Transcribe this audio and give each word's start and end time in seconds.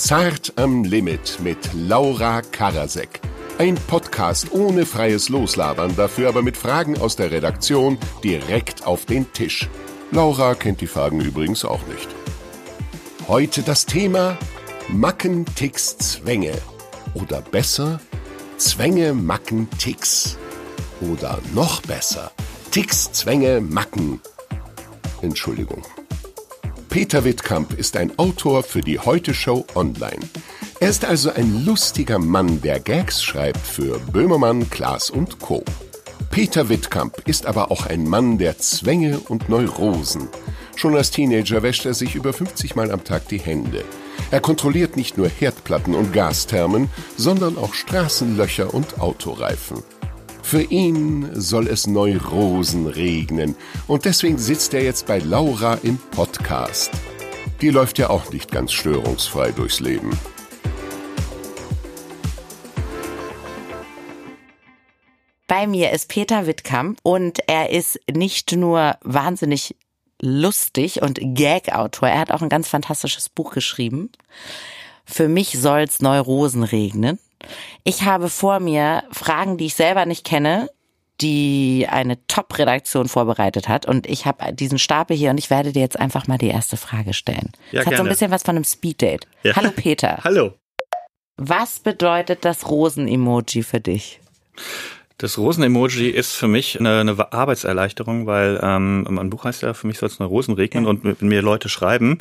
Zart 0.00 0.54
am 0.56 0.82
Limit 0.82 1.40
mit 1.44 1.58
Laura 1.74 2.40
Karasek. 2.40 3.20
Ein 3.58 3.74
Podcast 3.74 4.50
ohne 4.50 4.86
freies 4.86 5.28
Loslabern, 5.28 5.94
dafür 5.94 6.30
aber 6.30 6.40
mit 6.40 6.56
Fragen 6.56 6.98
aus 6.98 7.16
der 7.16 7.30
Redaktion 7.30 7.98
direkt 8.24 8.86
auf 8.86 9.04
den 9.04 9.30
Tisch. 9.34 9.68
Laura 10.10 10.54
kennt 10.54 10.80
die 10.80 10.86
Fragen 10.86 11.20
übrigens 11.20 11.66
auch 11.66 11.86
nicht. 11.86 12.08
Heute 13.28 13.62
das 13.62 13.84
Thema 13.84 14.38
Macken, 14.88 15.44
Ticks, 15.54 15.98
Zwänge. 15.98 16.54
Oder 17.12 17.42
besser, 17.42 18.00
Zwänge, 18.56 19.12
Macken, 19.12 19.68
Ticks. 19.78 20.38
Oder 21.02 21.40
noch 21.54 21.82
besser, 21.82 22.32
Ticks, 22.70 23.12
Zwänge, 23.12 23.60
Macken. 23.60 24.18
Entschuldigung. 25.20 25.84
Peter 26.90 27.22
Wittkamp 27.24 27.78
ist 27.78 27.96
ein 27.96 28.18
Autor 28.18 28.64
für 28.64 28.80
die 28.80 28.98
Heute 28.98 29.32
Show 29.32 29.64
Online. 29.76 30.18
Er 30.80 30.90
ist 30.90 31.04
also 31.04 31.30
ein 31.30 31.64
lustiger 31.64 32.18
Mann, 32.18 32.60
der 32.62 32.80
Gags 32.80 33.22
schreibt 33.22 33.64
für 33.64 34.00
Böhmermann, 34.00 34.68
Klaas 34.70 35.08
und 35.08 35.38
Co. 35.38 35.62
Peter 36.30 36.68
Wittkamp 36.68 37.28
ist 37.28 37.46
aber 37.46 37.70
auch 37.70 37.86
ein 37.86 38.08
Mann 38.08 38.38
der 38.38 38.58
Zwänge 38.58 39.20
und 39.20 39.48
Neurosen. 39.48 40.28
Schon 40.74 40.96
als 40.96 41.12
Teenager 41.12 41.62
wäscht 41.62 41.86
er 41.86 41.94
sich 41.94 42.16
über 42.16 42.32
50 42.32 42.74
Mal 42.74 42.90
am 42.90 43.04
Tag 43.04 43.28
die 43.28 43.38
Hände. 43.38 43.84
Er 44.32 44.40
kontrolliert 44.40 44.96
nicht 44.96 45.16
nur 45.16 45.28
Herdplatten 45.28 45.94
und 45.94 46.12
Gasthermen, 46.12 46.90
sondern 47.16 47.56
auch 47.56 47.72
Straßenlöcher 47.72 48.74
und 48.74 49.00
Autoreifen. 49.00 49.84
Für 50.50 50.62
ihn 50.62 51.30
soll 51.40 51.68
es 51.68 51.86
Neurosen 51.86 52.88
regnen 52.88 53.54
und 53.86 54.04
deswegen 54.04 54.36
sitzt 54.36 54.74
er 54.74 54.82
jetzt 54.82 55.06
bei 55.06 55.20
Laura 55.20 55.74
im 55.84 55.96
Podcast. 55.96 56.90
Die 57.60 57.70
läuft 57.70 57.98
ja 57.98 58.10
auch 58.10 58.32
nicht 58.32 58.50
ganz 58.50 58.72
störungsfrei 58.72 59.52
durchs 59.52 59.78
Leben. 59.78 60.10
Bei 65.46 65.68
mir 65.68 65.92
ist 65.92 66.08
Peter 66.08 66.48
Wittkamp 66.48 66.98
und 67.04 67.38
er 67.46 67.70
ist 67.70 68.00
nicht 68.12 68.50
nur 68.50 68.96
wahnsinnig 69.02 69.76
lustig 70.20 71.00
und 71.00 71.20
Gag-Autor, 71.22 72.08
er 72.08 72.18
hat 72.18 72.32
auch 72.32 72.42
ein 72.42 72.48
ganz 72.48 72.66
fantastisches 72.66 73.28
Buch 73.28 73.52
geschrieben. 73.52 74.10
Für 75.04 75.28
mich 75.28 75.60
soll's 75.60 76.02
Neurosen 76.02 76.64
regnen. 76.64 77.20
Ich 77.84 78.02
habe 78.02 78.28
vor 78.28 78.60
mir 78.60 79.04
Fragen, 79.10 79.56
die 79.56 79.66
ich 79.66 79.74
selber 79.74 80.06
nicht 80.06 80.24
kenne, 80.24 80.68
die 81.20 81.86
eine 81.90 82.24
Top-Redaktion 82.26 83.08
vorbereitet 83.08 83.68
hat. 83.68 83.86
Und 83.86 84.06
ich 84.06 84.26
habe 84.26 84.52
diesen 84.54 84.78
Stapel 84.78 85.16
hier 85.16 85.30
und 85.30 85.38
ich 85.38 85.50
werde 85.50 85.72
dir 85.72 85.80
jetzt 85.80 85.98
einfach 85.98 86.26
mal 86.26 86.38
die 86.38 86.48
erste 86.48 86.76
Frage 86.76 87.12
stellen. 87.12 87.52
Ja, 87.72 87.80
das 87.80 87.80
hat 87.80 87.84
so 87.84 87.88
ein 87.90 87.96
gerne. 87.96 88.08
bisschen 88.10 88.30
was 88.30 88.42
von 88.42 88.56
einem 88.56 88.64
Speeddate. 88.64 89.26
Ja. 89.42 89.56
Hallo 89.56 89.70
Peter. 89.70 90.18
Hallo. 90.24 90.54
Was 91.36 91.80
bedeutet 91.80 92.44
das 92.44 92.68
Rosen-Emoji 92.68 93.62
für 93.62 93.80
dich? 93.80 94.20
Das 95.20 95.36
Rosen-Emoji 95.36 96.08
ist 96.08 96.32
für 96.32 96.48
mich 96.48 96.80
eine, 96.80 97.00
eine 97.00 97.32
Arbeitserleichterung, 97.32 98.26
weil 98.26 98.58
ähm, 98.62 99.06
mein 99.10 99.28
Buch 99.28 99.44
heißt 99.44 99.60
ja, 99.60 99.74
für 99.74 99.86
mich 99.86 99.98
soll 99.98 100.06
es 100.06 100.18
nur 100.18 100.30
Rosen 100.30 100.54
regnen 100.54 100.86
und 100.86 101.04
wenn 101.04 101.28
mir 101.28 101.42
Leute 101.42 101.68
schreiben, 101.68 102.20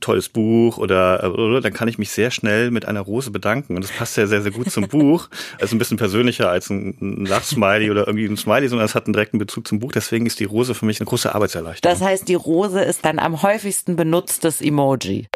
tolles 0.00 0.28
Buch 0.28 0.76
oder, 0.76 1.32
oder 1.32 1.62
dann 1.62 1.72
kann 1.72 1.88
ich 1.88 1.96
mich 1.96 2.10
sehr 2.10 2.30
schnell 2.30 2.70
mit 2.70 2.84
einer 2.84 3.00
Rose 3.00 3.30
bedanken 3.30 3.76
und 3.76 3.82
das 3.82 3.92
passt 3.92 4.18
ja 4.18 4.26
sehr, 4.26 4.42
sehr 4.42 4.52
gut 4.52 4.70
zum 4.70 4.88
Buch. 4.88 5.30
Also 5.58 5.74
ein 5.74 5.78
bisschen 5.78 5.96
persönlicher 5.96 6.50
als 6.50 6.68
ein, 6.68 6.98
ein 7.00 7.24
Lachsmiley 7.24 7.90
oder 7.90 8.06
irgendwie 8.06 8.26
ein 8.26 8.36
Smiley, 8.36 8.68
sondern 8.68 8.84
es 8.84 8.94
hat 8.94 9.06
einen 9.06 9.14
direkten 9.14 9.38
Bezug 9.38 9.66
zum 9.66 9.78
Buch. 9.78 9.92
Deswegen 9.92 10.26
ist 10.26 10.38
die 10.38 10.44
Rose 10.44 10.74
für 10.74 10.84
mich 10.84 11.00
eine 11.00 11.06
große 11.06 11.34
Arbeitserleichterung. 11.34 11.98
Das 11.98 12.06
heißt, 12.06 12.28
die 12.28 12.34
Rose 12.34 12.82
ist 12.82 13.06
dann 13.06 13.18
am 13.18 13.40
häufigsten 13.42 13.96
benutztes 13.96 14.60
Emoji. 14.60 15.28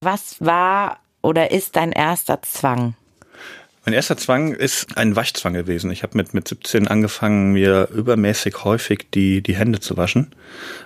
Was 0.00 0.36
war 0.38 1.00
oder 1.22 1.50
ist 1.50 1.74
dein 1.74 1.90
erster 1.90 2.40
Zwang? 2.42 2.94
Mein 3.88 3.94
erster 3.94 4.16
Zwang 4.16 4.52
ist 4.52 4.96
ein 4.96 5.14
Waschzwang 5.14 5.54
gewesen. 5.54 5.92
Ich 5.92 6.02
habe 6.02 6.16
mit, 6.16 6.34
mit 6.34 6.48
17 6.48 6.88
angefangen, 6.88 7.52
mir 7.52 7.88
übermäßig 7.94 8.64
häufig 8.64 9.06
die, 9.14 9.42
die 9.42 9.54
Hände 9.54 9.78
zu 9.78 9.96
waschen, 9.96 10.34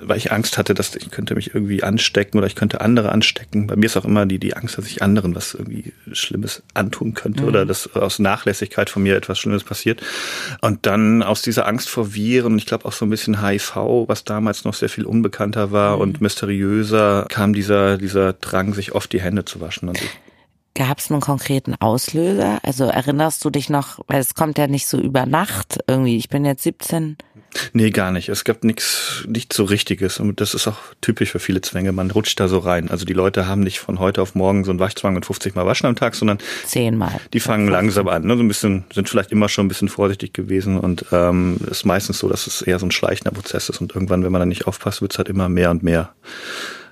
weil 0.02 0.18
ich 0.18 0.32
Angst 0.32 0.58
hatte, 0.58 0.74
dass 0.74 0.94
ich 0.94 1.10
könnte 1.10 1.34
mich 1.34 1.54
irgendwie 1.54 1.82
anstecken 1.82 2.36
oder 2.36 2.46
ich 2.46 2.56
könnte 2.56 2.82
andere 2.82 3.10
anstecken. 3.10 3.68
Bei 3.68 3.76
mir 3.76 3.86
ist 3.86 3.96
auch 3.96 4.04
immer 4.04 4.26
die, 4.26 4.38
die 4.38 4.54
Angst, 4.54 4.76
dass 4.76 4.86
ich 4.86 5.02
anderen 5.02 5.34
was 5.34 5.54
irgendwie 5.54 5.94
Schlimmes 6.12 6.62
antun 6.74 7.14
könnte 7.14 7.44
oder 7.44 7.64
dass 7.64 7.90
aus 7.96 8.18
Nachlässigkeit 8.18 8.90
von 8.90 9.02
mir 9.02 9.16
etwas 9.16 9.38
Schlimmes 9.38 9.64
passiert. 9.64 10.02
Und 10.60 10.84
dann 10.84 11.22
aus 11.22 11.40
dieser 11.40 11.66
Angst 11.66 11.88
vor 11.88 12.14
Viren, 12.14 12.58
ich 12.58 12.66
glaube 12.66 12.84
auch 12.84 12.92
so 12.92 13.06
ein 13.06 13.10
bisschen 13.10 13.42
HIV, 13.42 13.76
was 14.08 14.24
damals 14.24 14.64
noch 14.64 14.74
sehr 14.74 14.90
viel 14.90 15.06
unbekannter 15.06 15.72
war 15.72 15.96
und 15.96 16.20
mysteriöser, 16.20 17.24
kam 17.30 17.54
dieser, 17.54 17.96
dieser 17.96 18.34
Drang, 18.34 18.74
sich 18.74 18.92
oft 18.92 19.10
die 19.14 19.22
Hände 19.22 19.46
zu 19.46 19.62
waschen. 19.62 19.88
Und 19.88 20.02
ich 20.02 20.10
Gab 20.74 20.98
es 20.98 21.10
einen 21.10 21.20
konkreten 21.20 21.74
Auslöser? 21.74 22.60
Also 22.62 22.84
erinnerst 22.84 23.44
du 23.44 23.50
dich 23.50 23.70
noch, 23.70 23.98
weil 24.06 24.20
es 24.20 24.34
kommt 24.34 24.56
ja 24.56 24.68
nicht 24.68 24.86
so 24.86 25.00
über 25.00 25.26
Nacht 25.26 25.80
irgendwie. 25.88 26.16
Ich 26.16 26.28
bin 26.28 26.44
jetzt 26.44 26.62
17. 26.62 27.16
Nee, 27.72 27.90
gar 27.90 28.12
nicht. 28.12 28.28
Es 28.28 28.44
gab 28.44 28.62
nichts, 28.62 29.24
nichts 29.26 29.56
so 29.56 29.64
Richtiges. 29.64 30.20
Und 30.20 30.40
das 30.40 30.54
ist 30.54 30.68
auch 30.68 30.78
typisch 31.00 31.32
für 31.32 31.40
viele 31.40 31.60
Zwänge. 31.60 31.90
Man 31.90 32.12
rutscht 32.12 32.38
da 32.38 32.46
so 32.46 32.58
rein. 32.58 32.88
Also 32.88 33.04
die 33.04 33.12
Leute 33.12 33.48
haben 33.48 33.62
nicht 33.62 33.80
von 33.80 33.98
heute 33.98 34.22
auf 34.22 34.36
morgen 34.36 34.64
so 34.64 34.70
einen 34.70 34.78
Waschzwang 34.78 35.16
und 35.16 35.26
50 35.26 35.56
Mal 35.56 35.66
waschen 35.66 35.86
am 35.86 35.96
Tag, 35.96 36.14
sondern 36.14 36.38
Zehnmal. 36.64 37.20
die 37.32 37.40
fangen 37.40 37.66
langsam 37.66 38.06
an. 38.06 38.24
Ne? 38.24 38.36
So 38.36 38.42
ein 38.42 38.48
bisschen, 38.48 38.84
sind 38.92 39.08
vielleicht 39.08 39.32
immer 39.32 39.48
schon 39.48 39.66
ein 39.66 39.68
bisschen 39.68 39.88
vorsichtig 39.88 40.32
gewesen 40.32 40.78
und 40.78 41.06
ähm, 41.10 41.58
ist 41.68 41.84
meistens 41.84 42.20
so, 42.20 42.28
dass 42.28 42.46
es 42.46 42.62
eher 42.62 42.78
so 42.78 42.86
ein 42.86 42.92
schleichender 42.92 43.32
Prozess 43.32 43.68
ist. 43.68 43.80
Und 43.80 43.94
irgendwann, 43.94 44.22
wenn 44.22 44.32
man 44.32 44.40
dann 44.40 44.48
nicht 44.48 44.68
aufpasst, 44.68 45.02
wird 45.02 45.12
es 45.12 45.18
halt 45.18 45.28
immer 45.28 45.48
mehr 45.48 45.70
und 45.72 45.82
mehr. 45.82 46.14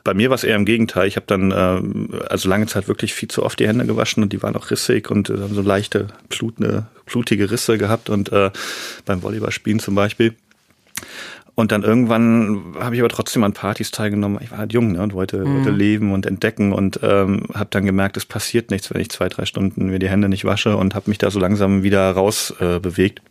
Bei 0.05 0.15
mir 0.15 0.31
war 0.31 0.35
es 0.35 0.45
eher 0.45 0.57
im 0.57 0.65
Gegenteil. 0.65 1.07
Ich 1.09 1.17
habe 1.17 1.27
dann 1.27 1.53
ähm, 1.57 2.11
also 2.29 2.49
lange 2.49 2.67
Zeit 2.67 2.89
wirklich 2.89 3.15
viel 3.15 3.29
zu 3.29 3.43
oft 3.43 3.59
die 3.59 3.69
Hände 3.69 3.87
gewaschen 3.87 4.23
und 4.23 4.33
die 4.33 4.43
waren 4.43 4.57
auch 4.57 4.71
rissig 4.71 5.11
und 5.11 5.31
äh, 5.31 5.35
haben 5.35 5.55
so 5.55 5.63
leichte, 5.63 6.09
blutende, 6.29 6.87
blutige 7.07 7.51
Risse 7.51 7.79
gehabt 7.79 8.11
und 8.11 8.33
äh, 8.33 8.51
beim 9.05 9.23
Volleyballspielen 9.23 9.81
zum 9.81 9.95
Beispiel. 9.95 10.35
Und 11.59 11.73
dann 11.73 11.83
irgendwann 11.83 12.77
habe 12.79 12.95
ich 12.95 13.01
aber 13.01 13.09
trotzdem 13.09 13.43
an 13.43 13.53
Partys 13.53 13.91
teilgenommen. 13.91 14.39
Ich 14.41 14.53
war 14.53 14.59
halt 14.59 14.73
jung 14.73 14.93
ne, 14.93 15.03
und 15.03 15.13
wollte, 15.13 15.45
wollte 15.45 15.71
leben 15.71 16.13
und 16.13 16.25
entdecken 16.25 16.73
und 16.73 17.01
ähm, 17.03 17.47
habe 17.53 17.67
dann 17.71 17.85
gemerkt, 17.85 18.17
es 18.17 18.25
passiert 18.25 18.71
nichts, 18.71 18.95
wenn 18.95 19.01
ich 19.01 19.11
zwei, 19.11 19.29
drei 19.29 19.45
Stunden 19.45 19.87
mir 19.87 19.99
die 19.99 20.09
Hände 20.09 20.29
nicht 20.29 20.45
wasche 20.45 20.77
und 20.77 20.95
habe 20.95 21.11
mich 21.11 21.19
da 21.19 21.33
so 21.33 21.41
langsam 21.41 21.83
wieder 21.83 22.13
raus 22.13 22.55
äh, 22.61 22.79
bewegt. 22.79 23.23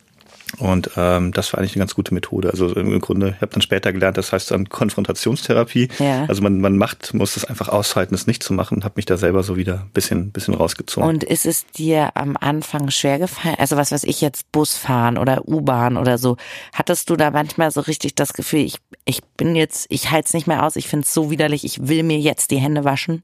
Und 0.56 0.90
ähm, 0.96 1.32
das 1.32 1.52
war 1.52 1.60
eigentlich 1.60 1.74
eine 1.74 1.80
ganz 1.82 1.94
gute 1.94 2.14
Methode. 2.14 2.50
Also 2.50 2.74
im 2.74 2.98
Grunde, 3.00 3.34
ich 3.36 3.40
habe 3.42 3.52
dann 3.52 3.60
später 3.60 3.92
gelernt, 3.92 4.16
das 4.16 4.32
heißt 4.32 4.50
dann 4.50 4.68
Konfrontationstherapie. 4.68 5.88
Ja. 5.98 6.24
Also 6.26 6.42
man, 6.42 6.60
man 6.60 6.76
macht, 6.76 7.12
muss 7.14 7.36
es 7.36 7.44
einfach 7.44 7.68
aushalten, 7.68 8.14
es 8.14 8.26
nicht 8.26 8.42
zu 8.42 8.52
machen 8.54 8.76
und 8.78 8.84
habe 8.84 8.94
mich 8.96 9.04
da 9.04 9.16
selber 9.16 9.42
so 9.42 9.56
wieder 9.56 9.74
ein 9.80 9.90
bisschen, 9.92 10.30
bisschen 10.30 10.54
rausgezogen. 10.54 11.08
Und 11.08 11.22
ist 11.24 11.46
es 11.46 11.66
dir 11.66 12.10
am 12.14 12.36
Anfang 12.40 12.90
schwer 12.90 13.18
gefallen? 13.18 13.56
Also 13.58 13.76
was 13.76 13.92
weiß 13.92 14.04
ich 14.04 14.20
jetzt, 14.20 14.50
Bus 14.50 14.76
fahren 14.76 15.18
oder 15.18 15.46
U-Bahn 15.46 15.96
oder 15.96 16.18
so. 16.18 16.36
Hattest 16.72 17.10
du 17.10 17.16
da 17.16 17.30
manchmal 17.30 17.70
so 17.70 17.80
richtig 17.80 18.14
das 18.14 18.32
Gefühl, 18.32 18.60
ich, 18.60 18.78
ich 19.04 19.22
bin 19.36 19.54
jetzt, 19.54 19.86
ich 19.90 20.10
halte 20.10 20.28
es 20.28 20.34
nicht 20.34 20.46
mehr 20.46 20.64
aus, 20.64 20.76
ich 20.76 20.88
finde 20.88 21.04
es 21.04 21.12
so 21.12 21.30
widerlich, 21.30 21.64
ich 21.64 21.88
will 21.88 22.02
mir 22.02 22.18
jetzt 22.18 22.50
die 22.50 22.58
Hände 22.58 22.84
waschen? 22.84 23.22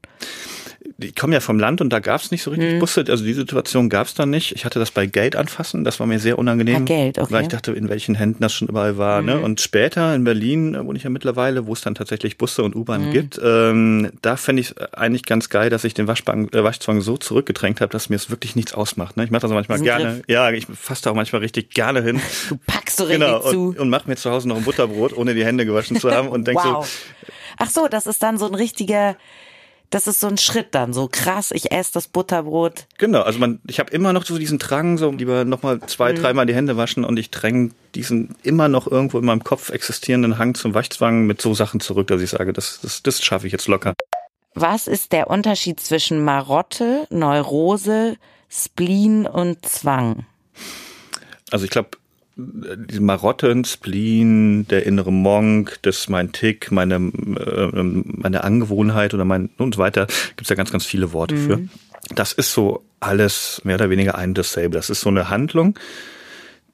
ich 0.99 1.15
komme 1.15 1.33
ja 1.33 1.39
vom 1.39 1.59
Land 1.59 1.81
und 1.81 1.89
da 1.91 1.99
gab 1.99 2.21
es 2.21 2.31
nicht 2.31 2.43
so 2.43 2.51
Mhm. 2.51 2.59
richtig 2.59 2.79
Busse. 2.79 3.05
Also 3.09 3.23
die 3.23 3.33
Situation 3.33 3.89
gab 3.89 4.07
es 4.07 4.13
dann 4.13 4.29
nicht. 4.29 4.53
Ich 4.53 4.65
hatte 4.65 4.79
das 4.79 4.91
bei 4.91 5.05
Geld 5.07 5.35
anfassen, 5.35 5.83
das 5.83 5.99
war 5.99 6.07
mir 6.07 6.19
sehr 6.19 6.37
unangenehm. 6.39 6.75
Ah, 6.77 6.79
Geld, 7.15 7.25
okay. 7.25 7.33
Mhm. 7.33 7.35
Weil 7.35 7.41
ich 7.43 7.47
dachte, 7.49 7.71
in 7.71 7.89
welchen 7.89 8.15
Händen 8.15 8.41
das 8.41 8.53
schon 8.53 8.67
überall 8.67 8.97
war. 8.97 9.21
Ne? 9.21 9.39
Und 9.39 9.61
später 9.61 10.13
in 10.13 10.23
Berlin, 10.23 10.77
wohne 10.85 10.97
ich 10.97 11.03
ja 11.03 11.09
mittlerweile, 11.09 11.65
wo 11.65 11.73
es 11.73 11.81
dann 11.81 11.95
tatsächlich 11.95 12.37
Busse 12.37 12.61
und 12.63 12.75
Mhm. 12.75 12.81
U-Bahn 12.81 13.11
gibt, 13.11 13.39
ähm, 13.43 14.11
da 14.21 14.35
fände 14.37 14.61
ich 14.61 14.71
es 14.71 14.77
eigentlich 14.93 15.23
ganz 15.23 15.49
geil, 15.49 15.69
dass 15.69 15.83
ich 15.83 15.93
den 15.93 16.07
Waschbang, 16.07 16.49
äh, 16.53 16.63
Waschzwang 16.63 17.01
so 17.01 17.17
zurückgedrängt 17.17 17.81
habe, 17.81 17.91
dass 17.91 18.09
mir 18.09 18.17
es 18.17 18.29
wirklich 18.29 18.55
nichts 18.55 18.73
ausmacht. 18.73 19.17
Ne? 19.17 19.23
Ich 19.23 19.31
mache 19.31 19.41
das 19.43 19.51
manchmal 19.51 19.77
Diesen 19.77 19.85
gerne. 19.85 20.03
Griff. 20.15 20.23
Ja, 20.27 20.51
ich 20.51 20.65
fasse 20.65 21.03
da 21.03 21.11
auch 21.11 21.15
manchmal 21.15 21.41
richtig 21.41 21.71
gerne 21.71 22.01
hin. 22.03 22.21
Du 22.49 22.57
packst 22.67 22.97
so 22.97 23.05
richtig 23.05 23.25
genau. 23.25 23.39
zu. 23.39 23.69
Und, 23.69 23.79
und 23.79 23.89
mache 23.89 24.07
mir 24.07 24.15
zu 24.17 24.29
Hause 24.29 24.47
noch 24.47 24.57
ein 24.57 24.63
Butterbrot, 24.63 25.17
ohne 25.17 25.33
die 25.33 25.45
Hände 25.45 25.65
gewaschen 25.65 25.97
zu 25.97 26.11
haben 26.11 26.27
und 26.27 26.45
denk 26.47 26.63
wow. 26.63 26.85
so, 26.85 27.27
Ach 27.57 27.69
so, 27.69 27.87
das 27.87 28.05
ist 28.05 28.21
dann 28.21 28.37
so 28.37 28.45
ein 28.45 28.53
richtiger, 28.55 29.15
das 29.95 30.07
ist 30.07 30.19
so 30.19 30.27
ein 30.27 30.37
Schritt 30.37 30.75
dann, 30.75 30.91
so 30.91 31.07
krass, 31.09 31.51
ich 31.51 31.71
esse 31.71 31.93
das 31.93 32.09
Butterbrot. 32.09 32.85
Genau, 32.97 33.21
also 33.21 33.39
man, 33.39 33.61
ich 33.65 33.79
habe 33.79 33.91
immer 33.91 34.11
noch 34.11 34.25
so 34.25 34.37
diesen 34.37 34.59
Drang, 34.59 34.97
so 34.97 35.09
lieber 35.09 35.45
nochmal 35.45 35.79
zwei, 35.87 36.11
Mhm. 36.11 36.17
dreimal 36.17 36.45
die 36.45 36.53
Hände 36.53 36.75
waschen 36.75 37.05
und 37.05 37.15
ich 37.15 37.31
dränge 37.31 37.71
diesen 37.95 38.35
immer 38.43 38.67
noch 38.67 38.87
irgendwo 38.91 39.17
in 39.19 39.25
meinem 39.25 39.45
Kopf 39.45 39.69
existierenden 39.69 40.37
Hang 40.37 40.53
zum 40.53 40.73
Waschzwang 40.73 41.25
mit 41.25 41.41
so 41.41 41.53
Sachen 41.53 41.79
zurück, 41.79 42.07
dass 42.07 42.21
ich 42.21 42.31
sage, 42.31 42.51
das, 42.51 42.81
das, 42.81 43.03
das 43.03 43.23
schaffe 43.23 43.47
ich 43.47 43.53
jetzt 43.53 43.69
locker. 43.69 43.93
Was 44.53 44.87
ist 44.87 45.13
der 45.13 45.29
Unterschied 45.29 45.79
zwischen 45.79 46.21
Marotte, 46.25 47.07
Neurose, 47.09 48.17
Spleen 48.49 49.25
und 49.25 49.65
Zwang? 49.65 50.25
Also 51.51 51.63
ich 51.63 51.71
glaube, 51.71 51.91
diese 52.37 53.01
Marotten, 53.01 53.63
Spleen, 53.63 54.67
der 54.67 54.85
innere 54.85 55.11
Monk, 55.11 55.79
das 55.83 55.99
ist 55.99 56.09
mein 56.09 56.31
Tick, 56.33 56.71
meine, 56.71 56.95
äh, 56.95 57.83
meine 57.83 58.43
Angewohnheit 58.43 59.13
oder 59.13 59.23
mein 59.23 59.49
und 59.57 59.75
so 59.75 59.81
weiter, 59.81 60.07
gibt's 60.35 60.49
ja 60.49 60.55
ganz, 60.55 60.71
ganz 60.71 60.85
viele 60.85 61.13
Worte 61.13 61.37
für. 61.37 61.61
Das 62.13 62.33
ist 62.33 62.51
so 62.51 62.83
alles 62.99 63.61
mehr 63.63 63.75
oder 63.75 63.89
weniger 63.89 64.15
ein 64.15 64.33
dasselbe. 64.33 64.75
Das 64.75 64.89
ist 64.89 65.01
so 65.01 65.09
eine 65.09 65.29
Handlung, 65.29 65.79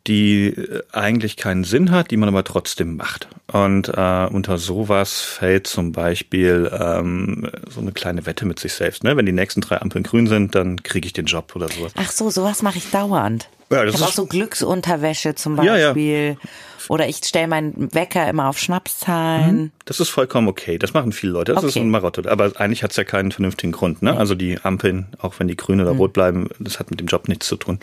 die 0.08 0.48
äh, 0.48 0.84
eigentlich 0.92 1.38
keinen 1.38 1.64
Sinn 1.64 1.92
hat, 1.92 2.12
die 2.12 2.18
man 2.18 2.30
aber 2.30 2.44
trotzdem 2.44 2.96
macht. 2.96 3.28
Und 3.52 3.90
äh, 3.90 4.28
unter 4.32 4.58
sowas 4.58 5.22
fällt 5.22 5.68
zum 5.68 5.92
Beispiel 5.92 6.72
ähm, 6.74 7.50
so 7.70 7.82
eine 7.82 7.92
kleine 7.92 8.26
Wette 8.26 8.46
mit 8.46 8.60
sich 8.60 8.74
selbst. 8.74 9.04
Ne? 9.04 9.18
Wenn 9.18 9.26
die 9.26 9.32
nächsten 9.32 9.62
drei 9.62 9.82
Ampeln 9.82 10.04
grün 10.04 10.28
sind, 10.28 10.56
dann 10.56 10.82
kriege 10.84 11.06
ich 11.06 11.14
den 11.14 11.26
Job 11.26 11.56
oder 11.56 11.68
sowas. 11.70 11.92
Ach 11.96 12.12
so, 12.12 12.30
sowas 12.30 12.62
mache 12.62 12.78
ich 12.78 12.90
dauernd. 12.90 13.50
Ja, 13.72 13.86
das 13.86 13.96
ich 13.96 14.02
habe 14.02 14.10
auch 14.10 14.14
so 14.14 14.26
Glücksunterwäsche 14.26 15.36
zum 15.36 15.56
Beispiel. 15.56 16.12
Ja, 16.14 16.32
ja. 16.32 16.36
Oder 16.90 17.08
ich 17.08 17.18
stelle 17.18 17.48
meinen 17.48 17.94
Wecker 17.94 18.28
immer 18.28 18.50
auf 18.50 18.58
Schnapszahlen. 18.58 19.56
Mhm. 19.56 19.72
Das 19.86 20.02
ist 20.02 20.10
vollkommen 20.10 20.50
okay. 20.50 20.78
Das 20.78 20.94
machen 20.94 21.14
viele 21.14 21.32
Leute. 21.32 21.54
Das 21.54 21.64
okay. 21.64 21.70
ist 21.70 21.78
ein 21.78 21.90
Marotte. 21.90 22.30
Aber 22.30 22.52
eigentlich 22.56 22.84
hat 22.84 22.92
es 22.92 22.98
ja 22.98 23.06
keinen 23.06 23.32
vernünftigen 23.32 23.72
Grund. 23.72 24.02
Ne? 24.02 24.18
Also 24.18 24.36
die 24.36 24.60
Ampeln, 24.62 25.08
auch 25.20 25.36
wenn 25.40 25.48
die 25.48 25.56
grün 25.56 25.80
oder 25.80 25.94
mhm. 25.94 26.00
rot 26.00 26.14
bleiben, 26.14 26.50
das 26.60 26.80
hat 26.80 26.92
mit 26.92 27.00
dem 27.00 27.08
Job 27.08 27.30
nichts 27.30 27.48
zu 27.48 27.56
tun. 27.56 27.80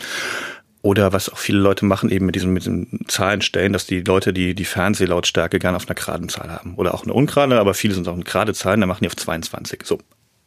Oder 0.81 1.11
was 1.11 1.29
auch 1.29 1.37
viele 1.37 1.59
Leute 1.59 1.85
machen, 1.85 2.09
eben 2.09 2.25
mit 2.25 2.35
diesen, 2.35 2.53
mit 2.53 2.63
diesen 2.63 3.01
Zahlen 3.07 3.41
stellen, 3.41 3.73
dass 3.73 3.85
die 3.85 4.01
Leute 4.01 4.31
die, 4.31 4.55
die 4.55 4.65
Fernsehlautstärke 4.65 5.59
gerne 5.59 5.75
auf 5.75 5.87
einer 5.87 5.95
geraden 5.95 6.29
Zahl 6.29 6.49
haben. 6.49 6.75
Oder 6.75 6.93
auch 6.93 7.03
eine 7.03 7.13
ungerade, 7.13 7.59
aber 7.59 7.73
viele 7.73 7.93
sind 7.93 8.07
auch 8.07 8.13
eine 8.13 8.23
gerade 8.23 8.53
Zahlen, 8.53 8.79
dann 8.79 8.87
machen 8.87 9.03
die 9.03 9.07
auf 9.07 9.17
22. 9.17 9.81
So. 9.83 9.99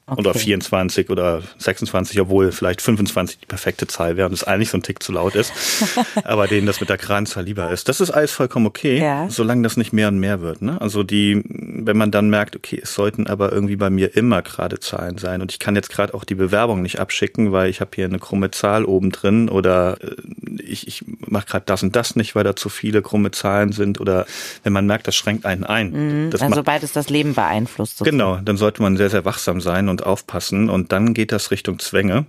Okay. 0.04 0.18
Oder 0.18 0.34
24 0.34 1.10
oder 1.10 1.42
26, 1.58 2.20
obwohl 2.20 2.50
vielleicht 2.50 2.82
25 2.82 3.38
die 3.38 3.46
perfekte 3.46 3.86
Zahl 3.86 4.16
wäre 4.16 4.26
und 4.26 4.32
es 4.32 4.42
eigentlich 4.42 4.68
so 4.68 4.76
ein 4.76 4.82
Tick 4.82 5.00
zu 5.00 5.12
laut 5.12 5.36
ist. 5.36 5.52
aber 6.24 6.48
denen 6.48 6.66
das 6.66 6.80
mit 6.80 6.88
der 6.88 6.98
Kranzahl 6.98 7.44
lieber 7.44 7.70
ist. 7.70 7.88
Das 7.88 8.00
ist 8.00 8.10
alles 8.10 8.32
vollkommen 8.32 8.66
okay, 8.66 8.98
ja. 8.98 9.30
solange 9.30 9.62
das 9.62 9.76
nicht 9.76 9.92
mehr 9.92 10.08
und 10.08 10.18
mehr 10.18 10.40
wird. 10.40 10.60
Ne? 10.60 10.80
Also 10.80 11.04
die, 11.04 11.44
wenn 11.46 11.96
man 11.96 12.10
dann 12.10 12.30
merkt, 12.30 12.56
okay, 12.56 12.80
es 12.82 12.94
sollten 12.94 13.28
aber 13.28 13.52
irgendwie 13.52 13.76
bei 13.76 13.90
mir 13.90 14.16
immer 14.16 14.42
gerade 14.42 14.80
Zahlen 14.80 15.18
sein 15.18 15.40
und 15.40 15.52
ich 15.52 15.60
kann 15.60 15.76
jetzt 15.76 15.90
gerade 15.90 16.14
auch 16.14 16.24
die 16.24 16.34
Bewerbung 16.34 16.82
nicht 16.82 16.98
abschicken, 16.98 17.52
weil 17.52 17.70
ich 17.70 17.80
habe 17.80 17.92
hier 17.94 18.06
eine 18.06 18.18
krumme 18.18 18.50
Zahl 18.50 18.84
oben 18.84 19.12
drin 19.12 19.48
oder 19.48 19.98
äh, 20.02 20.16
ich, 20.60 20.88
ich 20.88 21.04
mache 21.20 21.46
gerade 21.46 21.64
das 21.66 21.84
und 21.84 21.94
das 21.94 22.16
nicht, 22.16 22.34
weil 22.34 22.42
da 22.42 22.56
zu 22.56 22.68
viele 22.68 23.02
krumme 23.02 23.30
Zahlen 23.30 23.70
sind 23.70 24.00
oder 24.00 24.26
wenn 24.64 24.72
man 24.72 24.86
merkt, 24.86 25.06
das 25.06 25.14
schränkt 25.14 25.46
einen 25.46 25.62
ein. 25.62 25.90
Mhm, 26.24 26.30
also 26.32 26.54
sobald 26.56 26.82
es 26.82 26.92
das 26.92 27.08
Leben 27.08 27.34
beeinflusst. 27.34 27.98
Sozusagen. 27.98 28.18
Genau, 28.18 28.38
dann 28.42 28.56
sollte 28.56 28.82
man 28.82 28.96
sehr, 28.96 29.10
sehr 29.10 29.24
wachsam 29.24 29.60
sein 29.60 29.88
und 29.92 30.04
aufpassen. 30.04 30.68
Und 30.68 30.90
dann 30.90 31.14
geht 31.14 31.30
das 31.30 31.52
Richtung 31.52 31.78
Zwänge, 31.78 32.26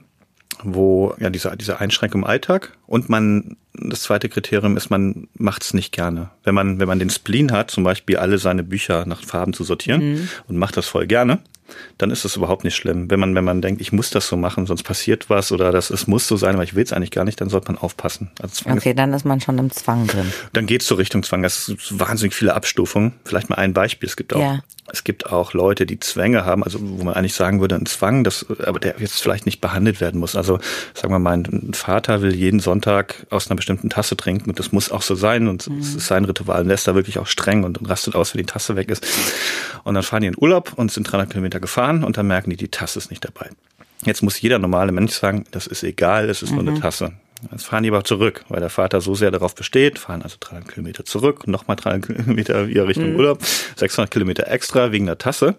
wo 0.61 1.15
ja 1.19 1.31
diese, 1.31 1.55
diese 1.57 1.79
Einschränkung 1.79 2.21
im 2.21 2.27
Alltag 2.27 2.77
und 2.85 3.09
man, 3.09 3.57
das 3.73 4.03
zweite 4.03 4.29
Kriterium 4.29 4.77
ist, 4.77 4.91
man 4.91 5.27
macht 5.33 5.63
es 5.63 5.73
nicht 5.73 5.91
gerne. 5.91 6.29
Wenn 6.43 6.53
man, 6.53 6.79
wenn 6.79 6.87
man 6.87 6.99
den 6.99 7.09
Spleen 7.09 7.51
hat, 7.51 7.71
zum 7.71 7.83
Beispiel 7.83 8.17
alle 8.17 8.37
seine 8.37 8.63
Bücher 8.63 9.05
nach 9.07 9.23
Farben 9.23 9.53
zu 9.53 9.63
sortieren 9.63 10.13
mhm. 10.13 10.29
und 10.47 10.57
macht 10.57 10.77
das 10.77 10.87
voll 10.87 11.07
gerne, 11.07 11.39
dann 12.03 12.11
ist 12.11 12.25
es 12.25 12.35
überhaupt 12.35 12.65
nicht 12.65 12.75
schlimm. 12.75 13.09
Wenn 13.09 13.19
man, 13.21 13.33
wenn 13.33 13.45
man 13.45 13.61
denkt, 13.61 13.79
ich 13.79 13.93
muss 13.93 14.09
das 14.09 14.27
so 14.27 14.35
machen, 14.35 14.65
sonst 14.65 14.83
passiert 14.83 15.29
was 15.29 15.53
oder 15.53 15.71
das 15.71 15.89
es 15.89 16.05
muss 16.05 16.27
so 16.27 16.35
sein, 16.35 16.55
aber 16.55 16.63
ich 16.65 16.75
will 16.75 16.83
es 16.83 16.91
eigentlich 16.91 17.11
gar 17.11 17.23
nicht, 17.23 17.39
dann 17.39 17.47
sollte 17.47 17.71
man 17.71 17.81
aufpassen. 17.81 18.29
Also 18.41 18.69
okay, 18.69 18.89
ist, 18.89 18.99
dann 18.99 19.13
ist 19.13 19.23
man 19.23 19.39
schon 19.39 19.57
im 19.57 19.71
Zwang 19.71 20.05
drin. 20.07 20.33
Dann 20.51 20.65
geht 20.65 20.81
es 20.81 20.87
so 20.87 20.95
Richtung 20.95 21.23
Zwang. 21.23 21.43
Das 21.43 21.69
ist 21.69 21.97
wahnsinnig 21.97 22.33
viele 22.33 22.55
Abstufungen. 22.55 23.13
Vielleicht 23.23 23.49
mal 23.49 23.55
ein 23.55 23.73
Beispiel. 23.73 24.09
Es 24.09 24.17
gibt 24.17 24.33
auch, 24.33 24.41
ja. 24.41 24.59
es 24.91 25.05
gibt 25.05 25.27
auch 25.27 25.53
Leute, 25.53 25.85
die 25.85 25.97
Zwänge 25.97 26.43
haben, 26.43 26.61
also 26.61 26.77
wo 26.81 27.05
man 27.05 27.13
eigentlich 27.13 27.35
sagen 27.35 27.61
würde, 27.61 27.75
ein 27.75 27.85
Zwang, 27.85 28.25
das, 28.25 28.45
aber 28.65 28.81
der 28.81 28.95
jetzt 28.99 29.21
vielleicht 29.21 29.45
nicht 29.45 29.61
behandelt 29.61 30.01
werden 30.01 30.19
muss. 30.19 30.35
Also 30.35 30.59
sagen 30.93 31.13
wir 31.13 31.19
mal, 31.19 31.37
ein 31.37 31.73
Vater 31.73 32.21
will 32.21 32.35
jeden 32.35 32.59
Sonntag 32.59 33.25
aus 33.29 33.47
einer 33.47 33.55
bestimmten 33.55 33.89
Tasse 33.89 34.17
trinken 34.17 34.49
und 34.49 34.59
das 34.59 34.73
muss 34.73 34.91
auch 34.91 35.03
so 35.03 35.15
sein 35.15 35.47
und 35.47 35.69
mhm. 35.69 35.79
es 35.79 35.95
ist 35.95 36.07
sein 36.07 36.25
Ritual 36.25 36.63
und 36.63 36.67
lässt 36.67 36.85
da 36.85 36.95
wirklich 36.95 37.17
auch 37.17 37.27
streng 37.27 37.63
und, 37.63 37.77
und 37.77 37.89
rastet 37.89 38.13
aus, 38.13 38.33
wenn 38.33 38.39
die 38.39 38.51
Tasse 38.51 38.75
weg 38.75 38.89
ist. 38.89 39.07
Und 39.85 39.93
dann 39.95 40.03
fahren 40.03 40.21
die 40.21 40.27
in 40.27 40.35
Urlaub 40.37 40.73
und 40.75 40.91
sind 40.91 41.09
300 41.09 41.29
Kilometer 41.29 41.61
gefahren 41.61 41.92
und 42.01 42.17
dann 42.17 42.27
merken 42.27 42.49
die, 42.49 42.55
die 42.55 42.69
Tasse 42.69 42.99
ist 42.99 43.09
nicht 43.09 43.25
dabei. 43.25 43.49
Jetzt 44.05 44.21
muss 44.21 44.39
jeder 44.39 44.59
normale 44.59 44.91
Mensch 44.91 45.13
sagen, 45.13 45.45
das 45.51 45.67
ist 45.67 45.83
egal, 45.83 46.29
es 46.29 46.41
ist 46.41 46.51
mhm. 46.51 46.55
nur 46.55 46.67
eine 46.67 46.77
mhm. 46.77 46.81
Tasse. 46.81 47.11
Jetzt 47.51 47.65
fahren 47.65 47.83
die 47.83 47.89
aber 47.89 48.05
zurück, 48.05 48.45
weil 48.47 48.61
der 48.61 48.69
Vater 48.69 49.01
so 49.01 49.15
sehr 49.15 49.31
darauf 49.31 49.53
besteht, 49.53 49.99
fahren 49.99 50.21
also 50.21 50.37
300 50.39 50.69
Kilometer 50.69 51.03
zurück, 51.03 51.45
nochmal 51.45 51.75
300 51.75 52.15
Kilometer 52.15 52.67
wieder 52.67 52.87
Richtung 52.87 53.11
mhm. 53.11 53.17
Urlaub, 53.17 53.39
600 53.75 54.09
Kilometer 54.09 54.47
extra 54.47 54.91
wegen 54.91 55.05
der 55.07 55.17
Tasse. 55.17 55.55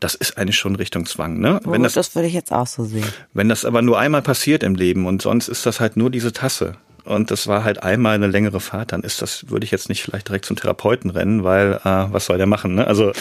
Das 0.00 0.14
ist 0.14 0.36
eigentlich 0.36 0.58
schon 0.58 0.76
Richtung 0.76 1.06
Zwang, 1.06 1.38
ne? 1.38 1.60
Oh, 1.64 1.72
wenn 1.72 1.82
das, 1.82 1.94
das 1.94 2.14
würde 2.14 2.28
ich 2.28 2.34
jetzt 2.34 2.52
auch 2.52 2.66
so 2.66 2.84
sehen. 2.84 3.06
Wenn 3.32 3.48
das 3.48 3.64
aber 3.64 3.80
nur 3.80 3.98
einmal 3.98 4.20
passiert 4.20 4.62
im 4.62 4.74
Leben 4.74 5.06
und 5.06 5.22
sonst 5.22 5.48
ist 5.48 5.64
das 5.64 5.80
halt 5.80 5.96
nur 5.96 6.10
diese 6.10 6.32
Tasse, 6.32 6.76
und 7.04 7.30
das 7.30 7.46
war 7.46 7.64
halt 7.64 7.82
einmal 7.82 8.14
eine 8.14 8.26
längere 8.26 8.60
Fahrt, 8.60 8.92
dann 8.92 9.02
ist 9.02 9.20
das, 9.20 9.50
würde 9.50 9.64
ich 9.64 9.70
jetzt 9.70 9.90
nicht 9.90 10.02
vielleicht 10.02 10.28
direkt 10.28 10.46
zum 10.46 10.56
Therapeuten 10.56 11.10
rennen, 11.10 11.44
weil 11.44 11.74
äh, 11.84 12.06
was 12.12 12.26
soll 12.26 12.38
der 12.38 12.46
machen? 12.46 12.74
Ne? 12.74 12.86
Also 12.86 13.12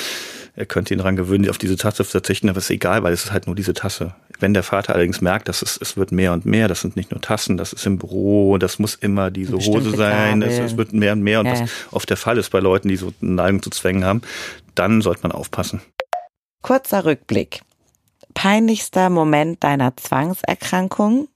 er 0.56 0.66
könnte 0.68 0.94
ihn 0.94 1.00
daran 1.00 1.16
gewöhnen, 1.16 1.50
auf 1.50 1.58
diese 1.58 1.78
Tasse 1.78 1.98
zu 1.98 2.12
verzichten, 2.12 2.48
aber 2.48 2.60
es 2.60 2.66
ist 2.66 2.70
egal, 2.70 3.02
weil 3.02 3.12
es 3.12 3.26
ist 3.26 3.32
halt 3.32 3.48
nur 3.48 3.56
diese 3.56 3.74
Tasse. 3.74 4.14
Wenn 4.40 4.54
der 4.54 4.62
Vater 4.62 4.94
allerdings 4.94 5.20
merkt, 5.20 5.48
dass 5.48 5.64
es, 5.64 5.80
es 5.82 5.98
wird 5.98 6.12
mehr 6.12 6.32
und 6.32 6.46
mehr, 6.46 6.68
das 6.68 6.82
sind 6.82 6.96
nicht 6.96 7.12
nur 7.12 7.22
Tassen, 7.22 7.58
das 7.58 7.74
ist 7.74 7.86
im 7.88 7.98
Büro, 7.98 8.58
das 8.60 8.78
muss 8.78 8.94
immer 8.96 9.32
diese 9.32 9.56
Hose 9.56 9.96
sein, 9.96 10.44
es, 10.44 10.60
es, 10.60 10.78
wird 10.78 10.94
mehr 10.94 11.14
und 11.14 11.22
mehr 11.22 11.40
und 11.40 11.48
ja. 11.48 11.54
was 11.54 11.70
oft 11.92 12.10
der 12.10 12.18
Fall 12.18 12.38
ist 12.38 12.52
bei 12.52 12.60
Leuten, 12.60 12.88
die 12.88 12.98
so 12.98 13.14
eine 13.22 13.32
Neigung 13.32 13.64
zu 13.64 13.72
Zwängen 13.72 14.06
haben, 14.06 14.22
dann 14.76 15.02
sollte 15.02 15.24
man 15.24 15.32
aufpassen. 15.32 15.82
Kurzer 16.62 17.06
Rückblick. 17.06 17.62
Peinlichster 18.36 19.10
Moment 19.10 19.64
deiner 19.64 19.96
Zwangserkrankung? 19.98 21.28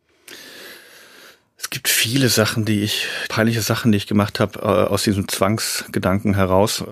Es 1.58 1.72
gibt 1.72 1.90
viele 1.90 2.30
Sachen, 2.30 2.66
die 2.66 2.84
ich, 2.84 3.08
peinliche 3.30 3.62
Sachen, 3.62 3.92
die 3.92 3.98
ich 3.98 4.08
gemacht 4.08 4.40
habe, 4.40 4.60
äh, 4.60 4.92
aus 4.92 5.04
diesem 5.04 5.28
Zwangsgedanken 5.28 6.36
heraus. 6.36 6.84